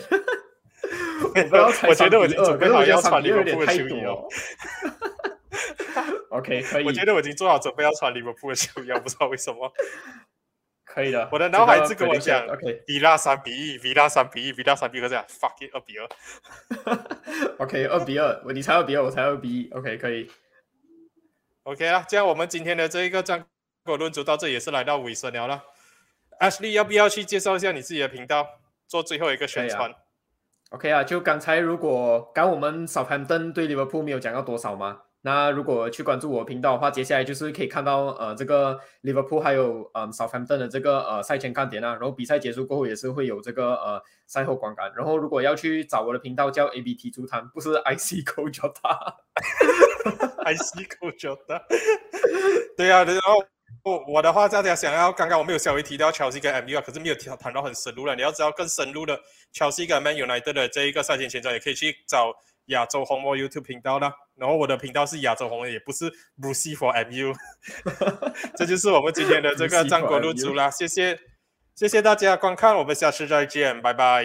[1.24, 4.28] 我不要我觉得我3比2已经准备好要穿利物浦的球衣哦多。
[6.36, 9.72] OK，可以，我觉得我已经做好准备要穿 Liverpool 的球衣，我不知道为什么。
[10.96, 11.28] 可以的。
[11.30, 16.08] 我的脑海这个是跟我讲 OK Villa 三比一，Villa 三比一，Villa 三比一，我这样 fuck it 二比二。
[17.60, 20.30] OK，二比二，我你才二比二，我才二比一，OK，可以。
[21.64, 23.44] OK 啦，这样我们今天的这一个战
[23.84, 25.62] 果论足到这里也是来到尾声了啦。
[26.40, 28.46] Ashley 要不要去介绍一下你自己的频道，
[28.88, 29.94] 做最后一个宣传
[30.70, 49.14] ？OK 啊，就刚才如果刚我们 Southampton 对 Liverpool 没有讲到多少嘛，那如果去关注我频道的话，接下来就是可以看到呃这个 Liverpool 还有呃 Southampton 的这个呃赛前看点啊，然后比赛结束过后也是会有这个呃赛后观感，然后如果要去找我的频道叫 ABT 足坛，不是 IC Co Jota。
[50.46, 51.60] IC 口酒的，
[52.76, 53.44] 对啊，然后
[53.82, 58.14] 我我的话，大家想要，刚刚我们有稍微提到 Chelsea 跟 MU 啊，可是没有提谈到很深入了。
[58.14, 59.18] 你要知道更深入的
[59.52, 62.32] Chelsea 跟 Man United 的这一个赛前前瞻，也可以去找
[62.66, 64.12] 亚洲红魔 YouTube 频道啦。
[64.36, 66.10] 然后我的频道是亚洲红，也不是
[66.40, 67.34] Brucey for MU。
[68.56, 71.18] 这就是我们今天的这个战国路族啦，谢谢
[71.74, 74.24] 谢谢大家观看，我们下次再见，拜拜。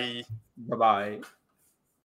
[0.69, 1.40] 拜拜。